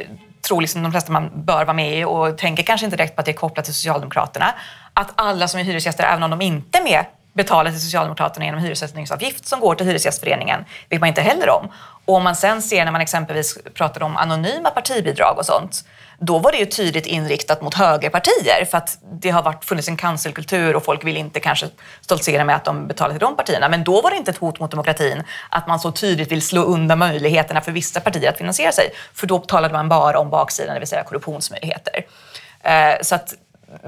tror 0.48 0.62
liksom 0.62 0.84
de 0.84 0.92
flesta 0.92 1.12
man 1.12 1.46
bör 1.46 1.66
vara 1.66 1.74
med 1.74 2.00
i 2.00 2.04
och 2.04 2.38
tänker 2.38 2.64
kanske 2.64 2.86
inte 2.86 2.98
direkt 2.98 3.16
på 3.16 3.20
att 3.20 3.26
det 3.26 3.32
är 3.32 3.34
kopplat 3.34 3.66
till 3.66 3.74
Socialdemokraterna. 3.74 4.54
Att 4.94 5.12
alla 5.16 5.48
som 5.48 5.60
är 5.60 5.64
hyresgäster, 5.64 6.04
även 6.04 6.24
om 6.24 6.30
de 6.30 6.42
inte 6.42 6.78
är 6.78 6.84
med, 6.84 7.06
betalar 7.34 7.72
till 7.72 7.82
Socialdemokraterna 7.82 8.46
genom 8.46 8.62
hyressättningsavgift 8.62 9.46
som 9.46 9.60
går 9.60 9.76
till 9.76 9.86
Hyresgästföreningen, 9.86 10.66
vet 10.90 11.00
man 11.00 11.08
inte 11.08 11.22
heller 11.22 11.50
om. 11.50 11.72
Och 12.06 12.16
om 12.16 12.24
man 12.24 12.36
sen 12.36 12.62
ser 12.62 12.86
när 12.86 12.92
man 12.92 13.02
exempelvis 13.02 13.58
pratar 13.74 14.04
om 14.04 14.18
anonyma 14.18 14.70
partibidrag 14.70 15.38
och 15.38 15.46
sånt, 15.46 15.84
då 16.24 16.40
var 16.40 16.52
det 16.52 16.58
ju 16.58 16.66
tydligt 16.66 17.06
inriktat 17.06 17.62
mot 17.62 17.74
högerpartier 17.74 18.66
för 18.72 18.78
att 18.78 18.98
det 19.22 19.30
har 19.30 19.44
varit, 19.44 19.66
funnits 19.66 19.88
en 19.88 19.98
cancelkultur 19.98 20.76
och 20.76 20.86
folk 20.86 21.06
vill 21.06 21.18
inte 21.18 21.40
kanske 21.40 21.70
stoltsera 22.02 22.46
med 22.46 22.56
att 22.56 22.66
de 22.66 22.88
betalar 22.88 23.12
till 23.12 23.20
de 23.20 23.36
partierna. 23.36 23.70
Men 23.70 23.84
då 23.84 24.02
var 24.02 24.12
det 24.12 24.18
inte 24.18 24.32
ett 24.32 24.38
hot 24.38 24.60
mot 24.60 24.72
demokratin 24.72 25.24
att 25.50 25.68
man 25.68 25.80
så 25.80 25.92
tydligt 25.92 26.32
vill 26.32 26.42
slå 26.42 26.62
undan 26.62 27.00
möjligheterna 27.00 27.62
för 27.62 27.72
vissa 27.72 28.00
partier 28.00 28.30
att 28.30 28.38
finansiera 28.38 28.72
sig. 28.72 28.90
För 29.14 29.28
då 29.28 29.40
talade 29.40 29.74
man 29.74 29.90
bara 29.90 30.20
om 30.20 30.30
baksidan, 30.30 30.74
det 30.74 30.80
vill 30.80 30.90
säga 30.90 31.04
korruptionsmöjligheter. 31.04 32.06
Eh, 32.64 32.94
så 33.02 33.16
att 33.16 33.34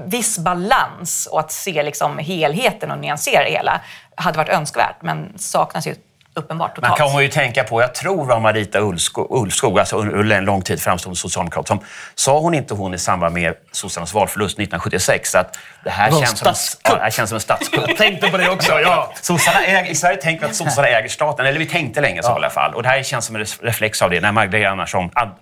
viss 0.06 0.38
balans 0.38 1.28
och 1.32 1.40
att 1.40 1.52
se 1.52 1.82
liksom 1.82 2.18
helheten 2.18 2.90
och 2.90 2.98
nyansera 2.98 3.44
det 3.44 3.50
hela 3.50 3.80
hade 4.14 4.38
varit 4.38 4.48
önskvärt, 4.48 5.02
men 5.02 5.38
saknas 5.38 5.86
ju 5.86 5.94
uppenbart 6.36 6.74
totalt. 6.74 6.98
Man 7.00 7.10
kan 7.10 7.22
ju 7.22 7.28
tänka 7.28 7.64
på, 7.64 7.80
jag 7.82 7.94
tror 7.94 8.24
var 8.24 8.40
Marita 8.40 8.78
Ulvskog, 8.80 9.26
Ulvskog 9.30 9.78
alltså 9.78 9.96
under 9.96 10.36
en 10.36 10.44
lång 10.44 10.62
tid 10.62 10.82
framstående 10.82 11.18
socialdemokrat, 11.18 11.68
som 11.68 11.80
sa 12.14 12.38
hon 12.40 12.54
inte 12.54 12.74
hon 12.74 12.94
i 12.94 12.98
samband 12.98 13.34
med 13.34 13.54
sossarnas 13.72 14.14
valförlust 14.14 14.54
1976 14.58 15.34
att 15.34 15.58
det 15.84 15.90
här, 15.90 16.10
Det 16.10 16.16
känns 16.26 16.38
som, 16.38 16.48
en, 16.48 16.54
ja, 16.84 16.94
det 16.94 17.00
här 17.02 17.10
känns 17.10 17.30
som 17.30 17.36
en 17.36 17.40
statskupp. 17.40 17.84
Jag 17.88 17.96
tänkte 17.96 18.30
på 18.30 18.36
det 18.36 18.50
också, 18.50 18.80
ja. 18.80 19.12
Sossarna 19.22 19.64
äger, 19.64 19.90
I 19.90 19.94
Sverige 19.94 20.16
tänker 20.16 20.44
vi 20.44 20.50
att 20.50 20.56
sossarna 20.56 20.88
äger 20.88 21.08
staten, 21.08 21.46
eller 21.46 21.58
vi 21.58 21.66
tänkte 21.66 22.00
länge 22.00 22.22
så 22.22 22.30
i 22.30 22.32
alla 22.32 22.50
fall. 22.50 22.74
Och 22.74 22.82
det 22.82 22.88
här 22.88 23.02
känns 23.02 23.24
som 23.24 23.36
en 23.36 23.44
reflex 23.60 24.02
av 24.02 24.10
det, 24.10 24.20
när 24.20 24.32
Magdalena 24.32 24.84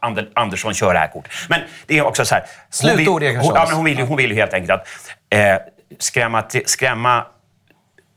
Ander- 0.01 0.29
Andersson 0.35 0.75
kör 0.75 0.93
det 0.93 0.99
här 1.01 1.09
kort. 1.09 1.29
Men 1.49 1.61
det 1.87 1.99
är 1.99 2.07
också 2.07 2.25
så 2.25 2.35
här... 2.35 2.45
hon 2.83 2.97
vill- 2.97 3.07
Slutord, 3.07 3.23
hon, 3.23 3.55
ja, 3.55 3.69
hon, 3.73 3.85
vill, 3.85 3.99
ju- 3.99 4.05
hon 4.05 4.17
vill 4.17 4.31
ju 4.31 4.37
helt 4.37 4.55
enkelt 4.55 4.71
att 4.81 4.87
eh, 5.31 5.57
skrämma, 5.99 6.45
skrämma 6.67 7.25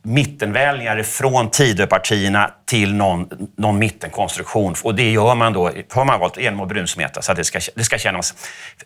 mittenväljare 0.06 1.04
från 1.04 1.50
Tidöpartierna 1.50 2.52
till 2.66 2.94
någon, 2.94 3.30
någon 3.58 3.80
mittenkonstruktion. 3.80 4.76
Och 4.84 4.96
det 4.96 5.12
gör 5.12 5.36
man 5.36 5.54
då, 5.54 5.72
har 5.92 6.06
man 6.06 6.20
valt 6.20 6.38
genom 6.38 6.62
att 6.62 6.68
brunsmeta 6.68 7.22
så 7.22 7.32
att 7.32 7.38
det 7.38 7.44
ska, 7.44 7.60
det 7.76 7.84
ska 7.84 7.98
kännas 7.98 8.34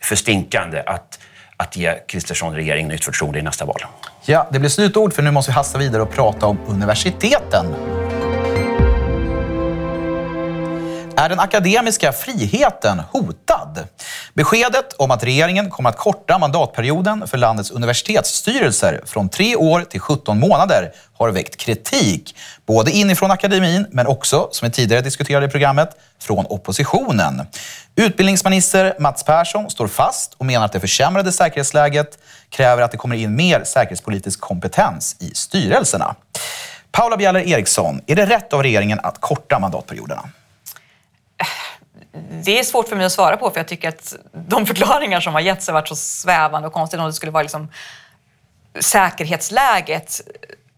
för 0.02 0.16
stinkande 0.16 0.84
att, 0.86 1.20
att 1.58 1.78
ge 1.78 1.94
Kristersson 2.08 2.56
regering 2.56 2.88
nytt 2.88 3.06
förtroende 3.06 3.40
i 3.40 3.42
nästa 3.42 3.66
val. 3.66 3.82
Ja, 4.26 4.48
det 4.52 4.60
blir 4.60 4.70
slutord 4.70 5.14
för 5.14 5.24
nu 5.24 5.32
måste 5.32 5.52
vi 5.52 5.56
hasta 5.56 5.78
vidare 5.78 6.02
och 6.02 6.12
prata 6.12 6.46
om 6.46 6.58
universiteten. 6.68 7.66
Är 11.20 11.30
den 11.30 11.40
akademiska 11.40 12.12
friheten 12.12 13.02
hotad? 13.12 13.88
Beskedet 14.34 14.94
om 14.94 15.12
att 15.12 15.24
regeringen 15.24 15.70
kommer 15.70 15.90
att 15.90 15.98
korta 15.98 16.38
mandatperioden 16.38 17.28
för 17.28 17.38
landets 17.38 17.72
universitetsstyrelser 17.72 19.02
från 19.06 19.30
tre 19.30 19.56
år 19.56 19.82
till 19.82 20.00
17 20.00 20.40
månader 20.40 20.92
har 21.18 21.32
väckt 21.32 21.58
kritik. 21.58 22.36
Både 22.66 22.92
inifrån 22.92 23.32
akademin, 23.32 23.88
men 23.92 24.08
också, 24.08 24.48
som 24.52 24.68
vi 24.68 24.72
tidigare 24.72 25.02
diskuterade 25.02 25.46
i 25.46 25.50
programmet, 25.50 25.90
från 26.20 26.46
oppositionen. 26.46 27.42
Utbildningsminister 27.96 28.96
Mats 29.00 29.24
Persson 29.24 29.70
står 29.70 29.88
fast 29.88 30.34
och 30.34 30.46
menar 30.46 30.66
att 30.66 30.74
det 30.74 30.80
försämrade 30.80 31.32
säkerhetsläget 31.32 32.20
kräver 32.50 32.82
att 32.82 32.92
det 32.92 32.98
kommer 32.98 33.16
in 33.16 33.36
mer 33.36 33.64
säkerhetspolitisk 33.64 34.40
kompetens 34.40 35.16
i 35.20 35.32
styrelserna. 35.36 36.16
Paula 36.92 37.18
Bjeller 37.18 37.48
Eriksson, 37.48 38.02
är 38.08 38.16
det 38.16 38.26
rätt 38.26 38.54
av 38.54 38.64
regeringen 38.64 39.00
att 39.04 39.22
korta 39.22 39.60
mandatperioderna? 39.60 40.30
Eh, 42.14 42.22
det 42.46 42.60
är 42.60 42.64
svårt 42.64 42.88
för 42.88 42.96
mig 42.96 43.06
att 43.06 43.12
svara 43.12 43.38
på 43.38 43.50
för 43.50 43.60
jag 43.60 43.68
tycker 43.68 43.90
att 43.90 44.16
de 44.34 44.66
förklaringar 44.66 45.20
som 45.20 45.34
har 45.34 45.42
getts 45.42 45.68
har 45.68 45.74
varit 45.74 45.88
så 45.88 45.96
svävande 45.96 46.68
och 46.68 46.74
konstiga. 46.74 47.04
Om 47.04 47.08
det 47.08 47.14
skulle 47.14 47.32
vara 47.32 47.44
liksom 47.44 47.72
säkerhetsläget 48.80 50.22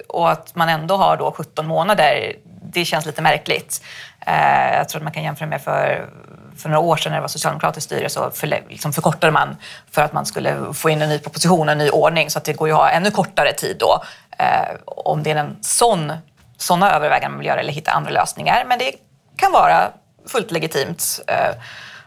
och 0.07 0.31
att 0.31 0.55
man 0.55 0.69
ändå 0.69 0.95
har 0.95 1.17
då 1.17 1.31
17 1.31 1.67
månader, 1.67 2.35
det 2.73 2.85
känns 2.85 3.05
lite 3.05 3.21
märkligt. 3.21 3.81
Eh, 4.25 4.77
jag 4.77 4.89
tror 4.89 4.99
att 4.99 5.03
man 5.03 5.13
kan 5.13 5.23
jämföra 5.23 5.47
med 5.47 5.61
för, 5.61 6.09
för 6.57 6.69
några 6.69 6.79
år 6.79 6.97
sedan 6.97 7.11
när 7.11 7.17
det 7.17 7.21
var 7.21 7.27
socialdemokratiskt 7.27 7.85
styre 7.85 8.09
så 8.09 8.31
för, 8.31 8.47
liksom 8.47 8.93
förkortade 8.93 9.31
man 9.31 9.57
för 9.91 10.01
att 10.01 10.13
man 10.13 10.25
skulle 10.25 10.73
få 10.73 10.89
in 10.89 11.01
en 11.01 11.09
ny 11.09 11.19
proposition, 11.19 11.69
en 11.69 11.77
ny 11.77 11.89
ordning. 11.89 12.29
Så 12.29 12.37
att 12.37 12.45
det 12.45 12.53
går 12.53 12.67
ju 12.67 12.73
att 12.73 12.79
ha 12.79 12.89
ännu 12.89 13.11
kortare 13.11 13.53
tid 13.53 13.77
då 13.79 14.03
eh, 14.37 14.75
om 14.85 15.23
det 15.23 15.31
är 15.31 15.35
en 15.35 15.57
sån, 15.61 16.13
såna 16.57 16.91
överväganden 16.95 17.31
man 17.31 17.39
vill 17.39 17.47
göra 17.47 17.59
eller 17.59 17.73
hitta 17.73 17.91
andra 17.91 18.11
lösningar. 18.11 18.65
Men 18.67 18.79
det 18.79 18.93
kan 19.37 19.51
vara 19.51 19.91
fullt 20.27 20.51
legitimt 20.51 21.19
eh, 21.27 21.55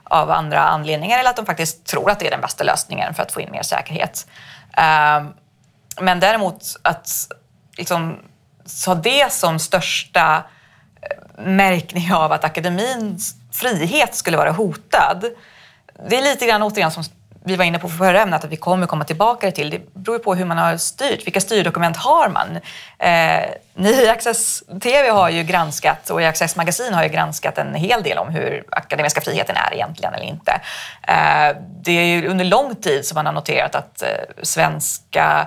av 0.05 0.31
andra 0.31 0.61
anledningar 0.61 1.18
eller 1.18 1.31
att 1.31 1.37
de 1.37 1.46
faktiskt 1.46 1.87
tror 1.87 2.11
att 2.11 2.20
det 2.20 2.27
är 2.27 2.31
den 2.31 2.40
bästa 2.40 2.64
lösningen 2.64 3.14
för 3.14 3.22
att 3.22 3.33
få 3.33 3.40
in 3.40 3.50
mer 3.50 3.62
säkerhet. 3.62 4.27
Eh, 4.77 5.24
men 6.00 6.20
däremot 6.20 6.77
att 6.83 7.09
liksom, 7.79 8.18
ha 8.87 8.94
det 8.94 9.33
som 9.33 9.59
största 9.59 10.44
eh, 11.03 11.44
märkning 11.44 12.12
av 12.12 12.33
att 12.33 12.44
akademins 12.44 13.35
frihet 13.53 14.14
skulle 14.14 14.37
vara 14.37 14.50
hotad. 14.50 15.24
Det 16.09 16.16
är 16.16 16.22
lite 16.22 16.46
grann 16.46 16.62
återigen 16.62 16.90
som 16.90 17.05
vi 17.46 17.57
var 17.57 17.64
inne 17.64 17.78
på 17.78 17.88
förra 17.88 18.22
ämnet, 18.22 18.44
att 18.44 18.50
vi 18.50 18.57
kommer 18.57 18.87
komma 18.87 19.04
tillbaka 19.04 19.50
till. 19.50 19.70
Det 19.70 19.94
beror 19.94 20.18
på 20.18 20.35
hur 20.35 20.44
man 20.44 20.59
har 20.59 20.76
styrt. 20.76 21.26
Vilka 21.26 21.40
styrdokument 21.40 21.96
har 21.96 22.28
man? 22.28 22.57
Eh, 22.98 23.50
ni 23.74 23.90
i 23.90 24.09
Access 24.09 24.62
TV 24.83 25.11
har 25.11 25.30
ju 25.30 25.42
granskat 25.42 26.11
och 26.11 26.22
i 26.22 26.24
Access 26.24 26.57
Magasin 26.57 26.94
har 26.94 27.02
ju 27.02 27.09
granskat 27.09 27.59
en 27.59 27.74
hel 27.74 28.02
del 28.02 28.18
om 28.18 28.28
hur 28.28 28.64
akademiska 28.70 29.20
friheten 29.20 29.57
är 29.57 29.74
egentligen 29.74 30.14
eller 30.14 30.26
inte. 30.26 30.52
Eh, 31.02 31.57
det 31.83 31.92
är 31.92 32.04
ju 32.04 32.28
under 32.28 32.44
lång 32.44 32.76
tid 32.76 33.07
som 33.07 33.14
man 33.14 33.26
har 33.26 33.33
noterat 33.33 33.74
att 33.74 34.02
eh, 34.02 34.09
svenska 34.42 35.46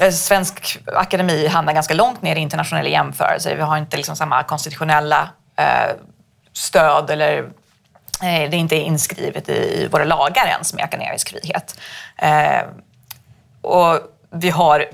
eh, 0.00 0.10
Svensk 0.10 0.78
akademi 0.86 1.46
hamnar 1.46 1.72
ganska 1.72 1.94
långt 1.94 2.22
ner 2.22 2.36
i 2.36 2.40
internationella 2.40 2.88
jämförelser. 2.88 3.56
Vi 3.56 3.62
har 3.62 3.76
inte 3.76 3.96
liksom 3.96 4.16
samma 4.16 4.42
konstitutionella 4.42 5.28
eh, 5.56 5.96
stöd 6.52 7.10
eller 7.10 7.48
Eh, 8.22 8.50
det 8.50 8.56
är 8.56 8.60
inte 8.60 8.76
inskrivet 8.76 9.48
i 9.48 9.88
våra 9.92 10.04
lagar 10.04 10.46
ens 10.46 10.74
med 10.74 10.84
akademisk 10.84 11.30
frihet. 11.30 11.80
Eh, 12.16 12.62
och 13.60 14.00
vi 14.30 14.50
har 14.50 14.86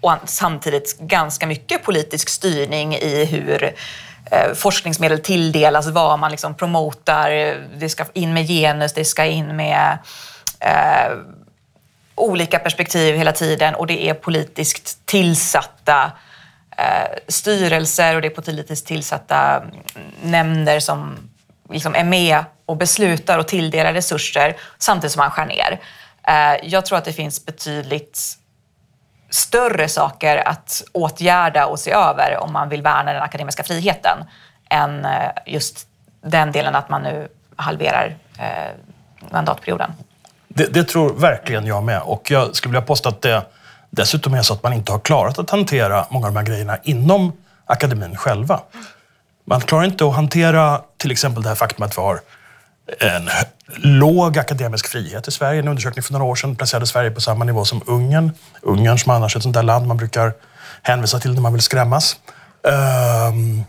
och 0.00 0.12
samtidigt 0.24 0.98
ganska 0.98 1.46
mycket 1.46 1.82
politisk 1.82 2.28
styrning 2.28 2.94
i 2.94 3.24
hur 3.24 3.74
eh, 4.30 4.52
forskningsmedel 4.54 5.20
tilldelas, 5.20 5.86
vad 5.86 6.18
man 6.18 6.30
liksom 6.30 6.54
promotar. 6.54 7.30
Det 7.78 7.88
ska 7.88 8.04
in 8.12 8.34
med 8.34 8.46
genus, 8.46 8.92
det 8.92 9.04
ska 9.04 9.24
in 9.24 9.56
med 9.56 9.98
eh, 10.60 11.12
olika 12.14 12.58
perspektiv 12.58 13.16
hela 13.16 13.32
tiden 13.32 13.74
och 13.74 13.86
det 13.86 14.08
är 14.08 14.14
politiskt 14.14 15.06
tillsatta 15.06 16.12
eh, 16.76 17.18
styrelser 17.28 18.16
och 18.16 18.22
det 18.22 18.28
är 18.28 18.42
politiskt 18.42 18.86
tillsatta 18.86 19.56
mm, 19.56 19.72
nämnder 20.22 20.80
som 20.80 21.16
liksom 21.70 21.94
är 21.94 22.04
med 22.04 22.44
och 22.66 22.76
beslutar 22.76 23.38
och 23.38 23.48
tilldelar 23.48 23.92
resurser 23.92 24.56
samtidigt 24.78 25.12
som 25.12 25.20
man 25.20 25.30
skär 25.30 25.46
ner. 25.46 25.80
Eh, 26.28 26.68
jag 26.70 26.86
tror 26.86 26.98
att 26.98 27.04
det 27.04 27.12
finns 27.12 27.46
betydligt 27.46 28.38
större 29.30 29.88
saker 29.88 30.48
att 30.48 30.82
åtgärda 30.92 31.66
och 31.66 31.80
se 31.80 31.90
över 31.90 32.38
om 32.40 32.52
man 32.52 32.68
vill 32.68 32.82
värna 32.82 33.12
den 33.12 33.22
akademiska 33.22 33.62
friheten 33.62 34.18
än 34.70 35.04
eh, 35.04 35.12
just 35.46 35.86
den 36.20 36.52
delen 36.52 36.74
att 36.74 36.88
man 36.88 37.02
nu 37.02 37.28
halverar 37.56 38.16
eh, 38.38 38.74
mandatperioden. 39.30 39.90
Det, 40.48 40.66
det, 40.66 40.84
tror 40.84 41.14
verkligen 41.14 41.66
jag 41.66 41.82
med. 41.82 42.00
Och 42.02 42.30
jag 42.30 42.56
skulle 42.56 42.72
vilja 42.72 42.86
påstå 42.86 43.08
att 43.08 43.22
det 43.22 43.42
dessutom 43.90 44.34
är 44.34 44.42
så 44.42 44.54
att 44.54 44.62
man 44.62 44.72
inte 44.72 44.92
har 44.92 44.98
klarat 44.98 45.38
att 45.38 45.50
hantera 45.50 46.06
många 46.10 46.26
av 46.26 46.32
de 46.32 46.38
här 46.38 46.46
grejerna 46.46 46.78
inom 46.82 47.32
akademin 47.66 48.16
själva. 48.16 48.60
Man 49.44 49.60
klarar 49.60 49.84
inte 49.84 50.06
att 50.06 50.14
hantera 50.14 50.80
till 50.96 51.10
exempel 51.10 51.42
det 51.42 51.48
här 51.48 51.56
faktum 51.56 51.84
att 51.84 51.98
vi 51.98 52.02
har 52.02 52.20
en 53.00 53.28
låg 53.66 54.38
akademisk 54.38 54.86
frihet 54.86 55.28
i 55.28 55.30
Sverige. 55.30 55.58
En 55.58 55.68
undersökning 55.68 56.02
för 56.02 56.12
några 56.12 56.24
år 56.24 56.34
sedan 56.34 56.56
placerade 56.56 56.86
Sverige 56.86 57.10
på 57.10 57.20
samma 57.20 57.44
nivå 57.44 57.64
som 57.64 57.82
Ungern. 57.86 58.32
Ungern 58.62 58.98
som 58.98 59.12
annars 59.12 59.34
är 59.34 59.38
ett 59.38 59.42
sånt 59.42 59.54
där 59.54 59.62
land 59.62 59.86
man 59.86 59.96
brukar 59.96 60.32
hänvisa 60.82 61.20
till 61.20 61.34
när 61.34 61.40
man 61.40 61.52
vill 61.52 61.62
skrämmas. 61.62 62.16
Um, 62.62 63.64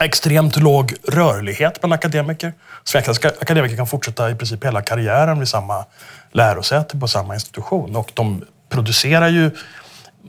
extremt 0.00 0.56
låg 0.56 0.94
rörlighet 1.08 1.80
bland 1.80 1.92
akademiker. 1.92 2.52
Svenska 2.84 3.28
akademiker 3.28 3.76
kan 3.76 3.86
fortsätta 3.86 4.30
i 4.30 4.34
princip 4.34 4.64
hela 4.64 4.82
karriären 4.82 5.38
vid 5.38 5.48
samma 5.48 5.84
lärosäte 6.32 6.98
på 6.98 7.08
samma 7.08 7.34
institution 7.34 7.96
och 7.96 8.12
de 8.14 8.44
producerar 8.68 9.28
ju 9.28 9.50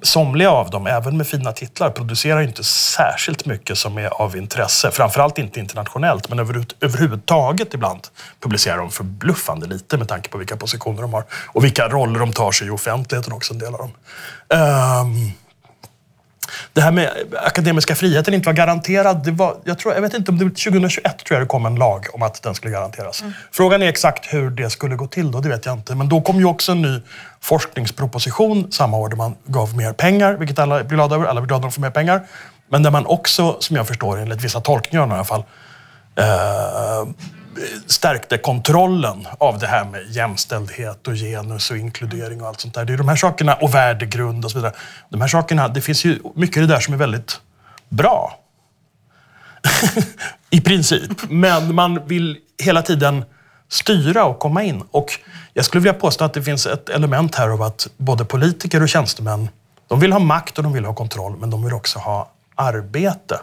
somliga 0.02 0.52
av 0.52 0.70
dem, 0.70 0.88
även 0.88 1.18
med 1.18 1.28
fina 1.28 1.52
titlar, 1.52 1.90
producerar 1.90 2.42
inte 2.42 2.64
särskilt 2.64 3.46
mycket 3.46 3.78
som 3.78 3.98
är 3.98 4.22
av 4.22 4.38
intresse. 4.38 4.92
Framförallt 4.92 5.38
inte 5.38 5.60
internationellt, 5.60 6.30
men 6.30 6.40
över, 6.40 6.66
överhuvudtaget 6.82 7.74
ibland 7.74 8.08
publicerar 8.40 8.78
de 8.78 8.92
förbluffande 8.92 9.68
lite 9.68 9.98
med 9.98 10.08
tanke 10.08 10.30
på 10.30 10.38
vilka 10.38 10.58
positioner 10.58 11.02
de 11.02 11.14
har 11.14 11.24
och 11.48 11.64
vilka 11.64 11.88
roller 11.88 12.20
de 12.20 12.34
tar 12.34 12.52
sig 12.52 12.68
i 12.68 12.70
offentligheten 12.70 13.34
också, 13.34 13.54
en 13.54 13.60
del 13.60 13.74
av 13.74 13.80
dem. 13.80 13.92
Um, 14.50 15.32
det 16.74 16.82
här 16.82 16.92
med 16.92 17.10
akademiska 17.46 17.96
friheten 17.96 18.34
inte 18.34 18.46
var 18.46 18.54
garanterad. 18.54 19.24
Det 19.24 19.32
var, 19.32 19.56
jag, 19.64 19.80
tror, 19.80 19.94
jag 19.94 20.02
vet 20.02 20.14
inte 20.14 20.32
om 20.32 20.38
det 20.38 20.44
var 20.44 20.50
2021 20.50 21.26
tror 21.26 21.40
jag 21.40 21.42
det 21.42 21.48
kom 21.50 21.66
en 21.66 21.76
lag 21.76 22.06
om 22.14 22.22
att 22.22 22.44
den 22.44 22.56
skulle 22.56 22.74
garanteras. 22.74 23.22
Mm. 23.22 23.34
Frågan 23.52 23.84
är 23.84 23.88
exakt 23.88 24.34
hur 24.34 24.50
det 24.50 24.70
skulle 24.70 24.96
gå 24.96 25.08
till 25.08 25.32
då, 25.32 25.42
det 25.42 25.50
vet 25.50 25.66
jag 25.66 25.76
inte. 25.76 25.96
Men 25.96 26.10
då 26.10 26.22
kom 26.22 26.40
ju 26.40 26.46
också 26.46 26.72
en 26.72 26.82
ny 26.82 27.02
forskningsproposition 27.42 28.72
samma 28.72 28.98
år 28.98 29.10
där 29.10 29.18
man 29.18 29.36
gav 29.46 29.78
mer 29.78 29.94
pengar, 29.94 30.34
vilket 30.34 30.60
alla 30.60 30.84
blir 30.84 30.96
glada 30.96 31.16
över. 31.16 31.26
Alla 31.26 31.42
blir 31.42 31.48
glada 31.48 31.66
om 31.66 31.70
de 31.70 31.72
får 31.72 31.82
mer 31.82 31.90
pengar. 31.90 32.22
Men 32.70 32.84
där 32.84 32.92
man 32.92 33.06
också, 33.06 33.58
som 33.60 33.76
jag 33.76 33.88
förstår 33.88 34.20
enligt 34.20 34.44
vissa 34.44 34.62
tolkningar 34.62 35.08
i 35.08 35.12
alla 35.12 35.24
fall, 35.24 35.44
eh, 36.16 37.10
stärkte 37.86 38.38
kontrollen 38.38 39.28
av 39.38 39.60
det 39.60 39.68
här 39.68 39.86
med 39.86 40.06
jämställdhet 40.08 41.08
och 41.08 41.16
genus 41.16 41.72
och 41.72 41.78
inkludering 41.78 42.42
och 42.42 42.48
allt 42.48 42.60
sånt 42.60 42.74
där. 42.74 42.86
Det 42.86 42.94
är 42.94 42.98
de 42.98 43.10
här 43.10 43.16
sakerna, 43.16 43.54
och 43.54 43.74
värdegrund 43.74 44.46
och 44.46 44.52
så 44.52 44.58
vidare. 44.58 44.74
De 45.10 45.22
här 45.22 45.28
sakerna, 45.28 45.68
det 45.68 45.82
finns 45.82 46.06
ju 46.06 46.20
mycket 46.36 46.58
i 46.58 46.60
det 46.60 46.68
där 46.68 46.80
som 46.80 46.94
är 46.94 46.98
väldigt 46.98 47.42
bra. 47.90 48.40
I 50.50 50.62
princip. 50.62 51.30
Men 51.30 51.76
man 51.76 52.08
vill 52.08 52.38
hela 52.64 52.82
tiden 52.82 53.24
styra 53.70 54.26
och 54.26 54.40
komma 54.40 54.64
in. 54.64 54.84
Och 54.92 55.20
jag 55.54 55.66
skulle 55.66 55.82
vilja 55.82 56.00
påstå 56.00 56.26
att 56.26 56.34
det 56.34 56.44
finns 56.44 56.66
ett 56.66 56.90
element 56.90 57.36
här 57.36 57.50
av 57.50 57.62
att 57.62 57.88
både 57.98 58.26
politiker 58.26 58.82
och 58.82 58.90
tjänstemän, 58.90 59.50
de 59.88 60.00
vill 60.00 60.12
ha 60.12 60.20
makt 60.20 60.58
och 60.58 60.64
de 60.64 60.74
vill 60.74 60.86
ha 60.86 60.94
kontroll, 60.94 61.38
men 61.38 61.50
de 61.50 61.64
vill 61.64 61.74
också 61.74 62.00
ha 62.00 62.32
arbete 62.56 63.40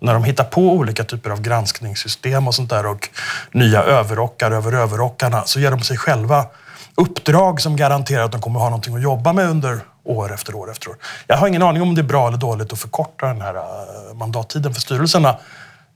när 0.00 0.14
de 0.14 0.24
hittar 0.24 0.44
på 0.44 0.72
olika 0.72 1.04
typer 1.04 1.30
av 1.30 1.40
granskningssystem 1.40 2.48
och 2.48 2.54
sånt 2.54 2.70
där 2.70 2.86
och 2.86 3.08
nya 3.52 3.82
överrockar 3.82 4.50
över 4.50 4.72
överrockarna 4.72 5.42
så 5.44 5.60
ger 5.60 5.70
de 5.70 5.80
sig 5.80 5.96
själva 5.96 6.46
uppdrag 6.94 7.60
som 7.60 7.76
garanterar 7.76 8.24
att 8.24 8.32
de 8.32 8.40
kommer 8.40 8.60
ha 8.60 8.66
någonting 8.66 8.94
att 8.94 9.02
jobba 9.02 9.32
med 9.32 9.50
under 9.50 9.80
år 10.04 10.34
efter 10.34 10.54
år 10.54 10.70
efter 10.70 10.88
år. 10.88 10.96
Jag 11.26 11.36
har 11.36 11.48
ingen 11.48 11.62
aning 11.62 11.82
om 11.82 11.94
det 11.94 12.00
är 12.00 12.02
bra 12.02 12.28
eller 12.28 12.38
dåligt 12.38 12.72
att 12.72 12.78
förkorta 12.78 13.26
den 13.26 13.40
här 13.40 13.54
äh, 13.54 14.14
mandattiden 14.14 14.74
för 14.74 14.80
styrelserna. 14.80 15.36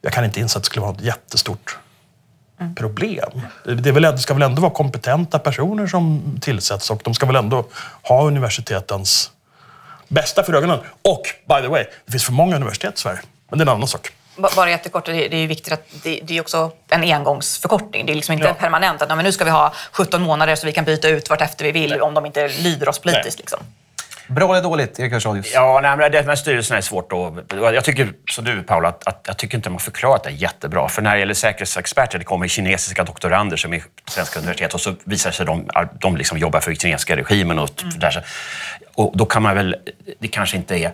Jag 0.03 0.13
kan 0.13 0.25
inte 0.25 0.41
inse 0.41 0.59
att 0.59 0.65
det 0.65 0.67
skulle 0.67 0.87
vara 0.87 0.95
ett 0.95 1.01
jättestort 1.01 1.79
mm. 2.61 2.75
problem. 2.75 3.31
Det, 3.65 3.89
är 3.89 3.93
väl, 3.93 4.03
det 4.03 4.19
ska 4.19 4.35
väl 4.35 4.43
ändå 4.43 4.63
vara 4.63 4.73
kompetenta 4.73 5.39
personer 5.39 5.87
som 5.87 6.23
tillsätts 6.41 6.91
och 6.91 7.01
de 7.05 7.15
ska 7.15 7.27
väl 7.27 7.37
ändå 7.37 7.65
ha 8.03 8.23
universitetens 8.23 9.31
bästa 10.09 10.43
för 10.43 10.55
ögonen. 10.55 10.79
Och, 11.03 11.23
by 11.49 11.63
the 11.63 11.69
way, 11.69 11.85
det 12.07 12.13
finns 12.13 12.25
för 12.25 12.33
många 12.33 12.57
universitet 12.57 12.95
i 12.95 13.01
Sverige. 13.01 13.21
Men 13.51 13.59
det 13.59 13.63
är 13.63 13.67
en 13.67 13.77
annan 13.77 13.89
sak. 13.89 14.13
Bara 14.57 14.71
jättekort, 14.71 15.05
det 15.07 15.35
är 15.35 15.47
viktigt 15.47 15.73
att 15.73 15.87
det, 16.03 16.31
är 16.31 16.41
också 16.41 16.73
en 16.89 17.03
engångsförkortning. 17.03 18.07
Det 18.07 18.13
är 18.13 18.15
liksom 18.15 18.33
inte 18.33 18.47
ja. 18.47 18.55
permanent 18.55 19.03
att 19.03 19.09
men 19.09 19.25
nu 19.25 19.33
ska 19.33 19.45
vi 19.45 19.51
ha 19.51 19.73
17 19.93 20.23
månader 20.23 20.57
så 20.57 20.67
vi 20.67 20.73
kan 20.73 20.85
byta 20.85 21.09
ut 21.09 21.31
vart 21.31 21.41
efter 21.41 21.65
vi 21.65 21.73
vill 21.73 22.01
om 22.01 22.15
de 22.15 22.27
inte 22.27 22.49
lyder 22.49 22.89
oss 22.89 22.99
politiskt. 22.99 23.39
Liksom. 23.39 23.61
Bra 24.31 24.53
eller 24.53 24.63
dåligt, 24.63 24.99
Erik 24.99 25.13
Hörsadius? 25.13 25.51
Ja, 25.55 25.81
nej, 25.83 25.97
men 25.97 26.13
det 26.13 26.27
med 26.27 26.39
styrelserna 26.39 26.79
är 26.79 26.83
svårt 26.83 27.13
att... 27.13 27.75
Jag 27.75 27.85
tycker, 27.85 28.13
som 28.31 28.45
du 28.45 28.63
Paula, 28.63 28.89
att, 28.89 29.09
att, 29.09 29.21
jag 29.27 29.37
tycker 29.37 29.57
inte 29.57 29.69
de 29.69 29.73
har 29.73 29.81
förklarat 29.81 30.25
det 30.25 30.31
jättebra. 30.31 30.89
För 30.89 31.03
när 31.03 31.15
det 31.15 31.21
gäller 31.21 31.35
säkerhetsexperter, 31.35 32.19
det 32.19 32.25
kommer 32.25 32.49
kinesiska 32.49 33.05
doktorander 33.05 33.57
som 33.57 33.73
är 33.73 33.83
svenska 34.09 34.39
universitet 34.39 34.75
och 34.75 34.81
så 34.81 34.95
visar 35.05 35.31
sig 35.31 35.47
de, 35.47 35.71
de 36.01 36.17
liksom 36.17 36.39
jobbar 36.39 36.61
för 36.61 36.75
kinesiska 36.75 37.17
regimen. 37.17 37.59
Och, 37.59 37.83
mm. 37.83 37.99
där, 37.99 38.25
och 38.95 39.13
då 39.17 39.25
kan 39.27 39.43
man 39.43 39.55
väl... 39.55 39.77
Det 40.19 40.29
kanske 40.29 40.57
inte 40.57 40.77
är 40.77 40.93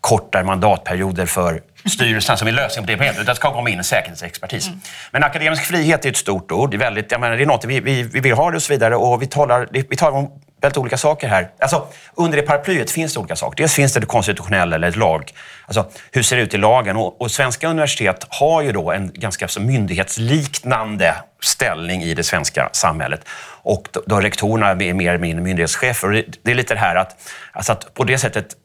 kortare 0.00 0.44
mandatperioder 0.44 1.26
för 1.26 1.62
styrelsen 1.84 2.36
som 2.36 2.48
är 2.48 2.52
lösningen 2.52 2.86
på 2.86 2.90
det 2.90 2.96
problemet. 2.96 3.26
Det 3.26 3.34
ska 3.34 3.52
komma 3.52 3.70
in 3.70 3.78
en 3.78 3.84
säkerhetsexpertis. 3.84 4.66
Mm. 4.66 4.80
Men 5.10 5.24
akademisk 5.24 5.64
frihet 5.64 6.04
är 6.04 6.08
ett 6.10 6.16
stort 6.16 6.52
ord. 6.52 6.70
Det 6.70 6.76
är, 6.76 6.78
väldigt, 6.78 7.12
jag 7.12 7.20
menar, 7.20 7.36
det 7.36 7.42
är 7.42 7.46
något 7.46 7.64
vi, 7.64 7.80
vi, 7.80 8.02
vi 8.02 8.20
vill 8.20 8.32
ha 8.32 8.50
det 8.50 8.56
och 8.56 8.62
så 8.62 8.72
vidare. 8.72 8.96
Och 8.96 9.22
vi 9.22 9.26
talar, 9.26 9.68
vi 9.70 9.96
talar 9.96 10.18
om 10.18 10.30
väldigt 10.60 10.78
olika 10.78 10.96
saker 10.96 11.28
här. 11.28 11.50
Alltså, 11.58 11.86
under 12.14 12.36
det 12.36 12.42
paraplyet 12.42 12.90
finns 12.90 13.14
det 13.14 13.20
olika 13.20 13.36
saker. 13.36 13.56
Dels 13.56 13.74
finns 13.74 13.92
det 13.92 14.00
det 14.00 14.06
konstitutionella 14.06 14.76
eller 14.76 14.88
ett 14.88 14.96
lag. 14.96 15.32
Alltså, 15.66 15.90
hur 16.12 16.22
ser 16.22 16.36
det 16.36 16.42
ut 16.42 16.54
i 16.54 16.58
lagen? 16.58 16.96
Och, 16.96 17.20
och 17.20 17.30
svenska 17.30 17.68
universitet 17.68 18.26
har 18.28 18.62
ju 18.62 18.72
då 18.72 18.92
en 18.92 19.12
ganska 19.14 19.48
så 19.48 19.60
myndighetsliknande 19.60 21.14
ställning 21.42 22.02
i 22.02 22.14
det 22.14 22.22
svenska 22.22 22.68
samhället. 22.72 23.20
Och 23.62 23.88
då, 23.92 24.02
då 24.06 24.20
rektorerna 24.20 24.68
är 24.68 24.94
mer 24.94 25.08
eller 25.08 25.18
mindre 25.18 25.44
myndighetschefer. 25.44 26.08
Och 26.08 26.14
det, 26.14 26.24
det, 26.42 26.50
är 26.50 26.54
lite 26.54 26.74
det 26.74 26.80
här 26.80 26.96
att, 26.96 27.16
alltså 27.52 27.72
att 27.72 27.94
på 27.94 28.04
det 28.04 28.18
sättet 28.18 28.56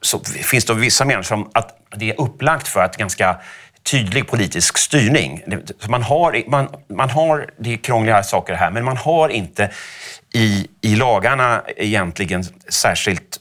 så 0.00 0.20
finns 0.24 0.64
det 0.64 0.74
vissa 0.74 1.04
menar 1.04 1.22
som 1.22 1.50
att 1.54 1.78
det 1.96 2.10
är 2.10 2.20
upplagt 2.20 2.68
för 2.68 2.80
att 2.80 2.96
ganska 2.96 3.36
tydlig 3.90 4.28
politisk 4.28 4.78
styrning. 4.78 5.42
Man 5.88 6.02
har, 6.02 6.42
man, 6.50 6.68
man 6.88 7.10
har, 7.10 7.50
det 7.58 7.72
är 7.72 7.76
krångliga 7.76 8.22
saker 8.22 8.54
här, 8.54 8.70
men 8.70 8.84
man 8.84 8.96
har 8.96 9.28
inte 9.28 9.70
i, 10.34 10.68
i 10.80 10.96
lagarna 10.96 11.62
egentligen 11.76 12.44
särskilt 12.68 13.40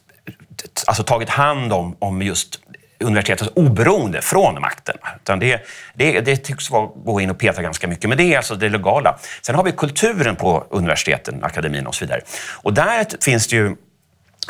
alltså 0.88 1.04
tagit 1.04 1.30
hand 1.30 1.74
om, 1.74 1.96
om 2.00 2.22
just 2.22 2.60
universitetets 3.00 3.52
oberoende 3.56 4.22
från 4.22 4.62
makten. 4.62 4.98
Utan 5.15 5.39
det, 5.39 5.62
det, 5.93 6.22
det 6.22 6.38
tycks 6.38 6.72
vara, 6.72 6.89
gå 7.06 7.22
in 7.22 7.30
och 7.30 7.38
peta 7.38 7.62
ganska 7.62 7.88
mycket, 7.88 8.10
men 8.10 8.17
det 8.17 8.34
är 8.34 8.38
alltså 8.38 8.56
det 8.56 8.70
legala. 8.70 9.17
Sen 9.41 9.56
har 9.56 9.63
vi 9.63 9.72
kulturen 9.72 10.36
på 10.36 10.67
universiteten, 10.70 11.43
akademin 11.43 11.88
och 11.88 11.96
så 11.96 12.06
vidare. 12.06 12.22
Och 12.62 12.74
där 12.74 13.24
finns 13.24 13.48
det 13.48 13.56
ju 13.56 13.76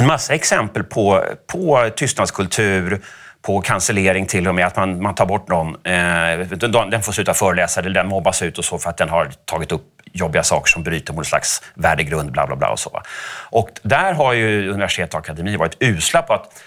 massa 0.01 0.33
exempel 0.33 0.83
på, 0.83 1.23
på 1.47 1.89
tystnadskultur, 1.95 3.01
på 3.41 3.61
cancellering 3.61 4.25
till 4.25 4.47
och 4.47 4.55
med, 4.55 4.67
att 4.67 4.75
man, 4.75 5.01
man 5.01 5.15
tar 5.15 5.25
bort 5.25 5.47
någon. 5.47 5.67
Eh, 5.67 6.39
den 6.91 7.03
får 7.03 7.11
sluta 7.11 7.33
föreläsa 7.33 7.79
eller 7.79 7.89
den 7.89 8.07
mobbas 8.07 8.41
ut 8.41 8.57
och 8.57 8.65
så 8.65 8.77
för 8.77 8.89
att 8.89 8.97
den 8.97 9.09
har 9.09 9.31
tagit 9.45 9.71
upp 9.71 9.83
jobbiga 10.13 10.43
saker 10.43 10.69
som 10.71 10.83
bryter 10.83 11.13
mot 11.13 11.19
en 11.19 11.25
slags 11.25 11.61
värdegrund, 11.73 12.31
bla 12.31 12.47
bla 12.47 12.55
bla 12.55 12.69
och 12.69 12.79
så. 12.79 13.01
Och 13.49 13.69
där 13.81 14.13
har 14.13 14.33
ju 14.33 14.69
universitet 14.69 15.13
och 15.13 15.19
akademi 15.19 15.55
varit 15.55 15.77
usla 15.79 16.21
på 16.21 16.33
att 16.33 16.63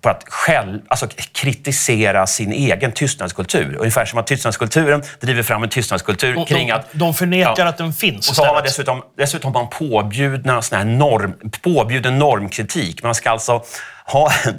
på 0.00 0.08
att 0.08 0.24
själv, 0.28 0.80
alltså 0.88 1.08
kritisera 1.32 2.26
sin 2.26 2.52
egen 2.52 2.92
tystnadskultur. 2.92 3.76
Ungefär 3.78 4.04
som 4.04 4.18
att 4.18 4.26
tystnadskulturen 4.26 5.02
driver 5.20 5.42
fram 5.42 5.62
en 5.62 5.68
tystnadskultur 5.68 6.34
de, 6.34 6.46
kring 6.46 6.70
att... 6.70 6.86
De 6.92 7.14
förnekar 7.14 7.54
ja, 7.58 7.68
att 7.68 7.78
den 7.78 7.92
finns 7.92 8.28
Och 8.28 8.36
så 8.36 8.44
har 8.44 8.54
man 8.54 8.62
dessutom, 8.62 9.02
dessutom 9.16 9.52
man 9.52 9.68
påbjudna 9.68 10.62
såna 10.62 10.78
här 10.78 10.88
norm, 10.88 11.34
påbjuden 11.62 12.18
normkritik. 12.18 13.02
Man 13.02 13.14
ska 13.14 13.30
alltså 13.30 13.62
ha 14.12 14.30
en, 14.46 14.58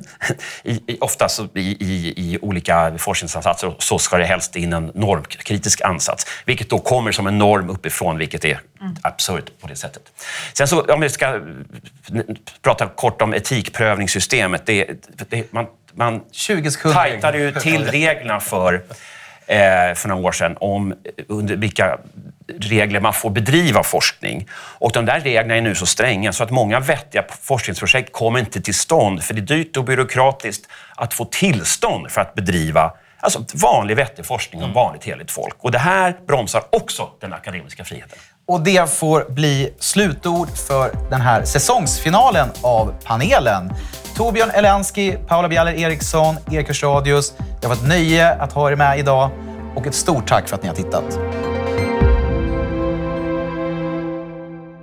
i, 0.63 0.97
oftast 1.01 1.39
i, 1.39 1.59
i, 1.59 2.13
i, 2.17 2.38
olika 2.41 2.97
forskningsansatser 2.97 3.75
så 3.79 3.99
ska 3.99 4.17
det 4.17 4.25
helst 4.25 4.55
in 4.55 4.73
en 4.73 4.91
normkritisk 4.95 5.81
ansats, 5.81 6.25
vilket 6.45 6.69
då 6.69 6.79
kommer 6.79 7.12
som 7.12 7.27
en 7.27 7.38
norm 7.38 7.69
uppifrån, 7.69 8.17
vilket 8.17 8.45
är 8.45 8.59
mm. 8.81 8.95
absurt 9.01 9.51
på 9.62 9.67
det 9.67 9.75
sättet. 9.75 10.03
Sen 10.53 10.67
så, 10.67 10.81
om 10.81 11.01
vi 11.01 11.09
ska 11.09 11.41
prata 12.62 12.88
kort 12.88 13.21
om 13.21 13.33
etikprövningssystemet. 13.33 14.65
Det, 14.65 14.88
det, 15.29 15.53
man 15.53 15.65
man 15.93 16.21
20 16.31 16.71
tajtade 16.71 17.38
ju 17.38 17.51
till 17.51 17.85
reglerna 17.85 18.39
för 18.39 18.73
eh, 19.47 19.93
för 19.95 20.07
några 20.07 20.27
år 20.27 20.31
sedan 20.31 20.57
om 20.59 20.93
under 21.27 21.55
vilka 21.55 21.97
regler 22.59 22.99
man 22.99 23.13
får 23.13 23.29
bedriva 23.29 23.83
forskning. 23.83 24.47
Och 24.53 24.91
de 24.91 25.05
där 25.05 25.19
reglerna 25.19 25.55
är 25.55 25.62
nu 25.62 25.75
så 25.75 25.85
stränga 25.85 26.33
så 26.33 26.43
att 26.43 26.51
många 26.51 26.79
vettiga 26.79 27.23
forskningsprojekt 27.41 28.13
kommer 28.13 28.39
inte 28.39 28.62
till 28.62 28.73
stånd 28.73 29.23
för 29.23 29.33
det 29.33 29.41
är 29.41 29.57
dyrt 29.57 29.77
och 29.77 29.83
byråkratiskt 29.83 30.67
att 30.95 31.13
få 31.13 31.25
tillstånd 31.25 32.12
för 32.12 32.21
att 32.21 32.35
bedriva 32.35 32.91
Alltså 33.21 33.45
vanlig 33.53 33.95
vettig 33.95 34.25
forskning 34.25 34.63
om 34.63 34.73
vanligt 34.73 35.03
heligt 35.03 35.31
folk. 35.31 35.55
Och 35.59 35.71
det 35.71 35.77
här 35.77 36.17
bromsar 36.27 36.63
också 36.69 37.09
den 37.21 37.33
akademiska 37.33 37.83
friheten. 37.83 38.19
Och 38.47 38.62
det 38.62 38.89
får 38.89 39.25
bli 39.29 39.73
slutord 39.79 40.49
för 40.49 40.91
den 41.09 41.21
här 41.21 41.43
säsongsfinalen 41.43 42.49
av 42.62 42.93
panelen. 43.03 43.73
Torbjörn 44.15 44.49
Elensky, 44.49 45.15
Paula 45.27 45.47
Bjaller 45.49 45.73
Eriksson, 45.73 46.35
Erik 46.51 46.67
Hörstadius. 46.67 47.33
Det 47.38 47.67
har 47.67 47.75
varit 47.75 47.81
ett 47.81 47.88
nöje 47.88 48.33
att 48.33 48.53
ha 48.53 48.71
er 48.71 48.75
med 48.75 48.99
idag 48.99 49.29
och 49.75 49.88
ett 49.88 49.95
stort 49.95 50.27
tack 50.27 50.47
för 50.49 50.55
att 50.55 50.63
ni 50.63 50.67
har 50.69 50.75
tittat. 50.75 51.48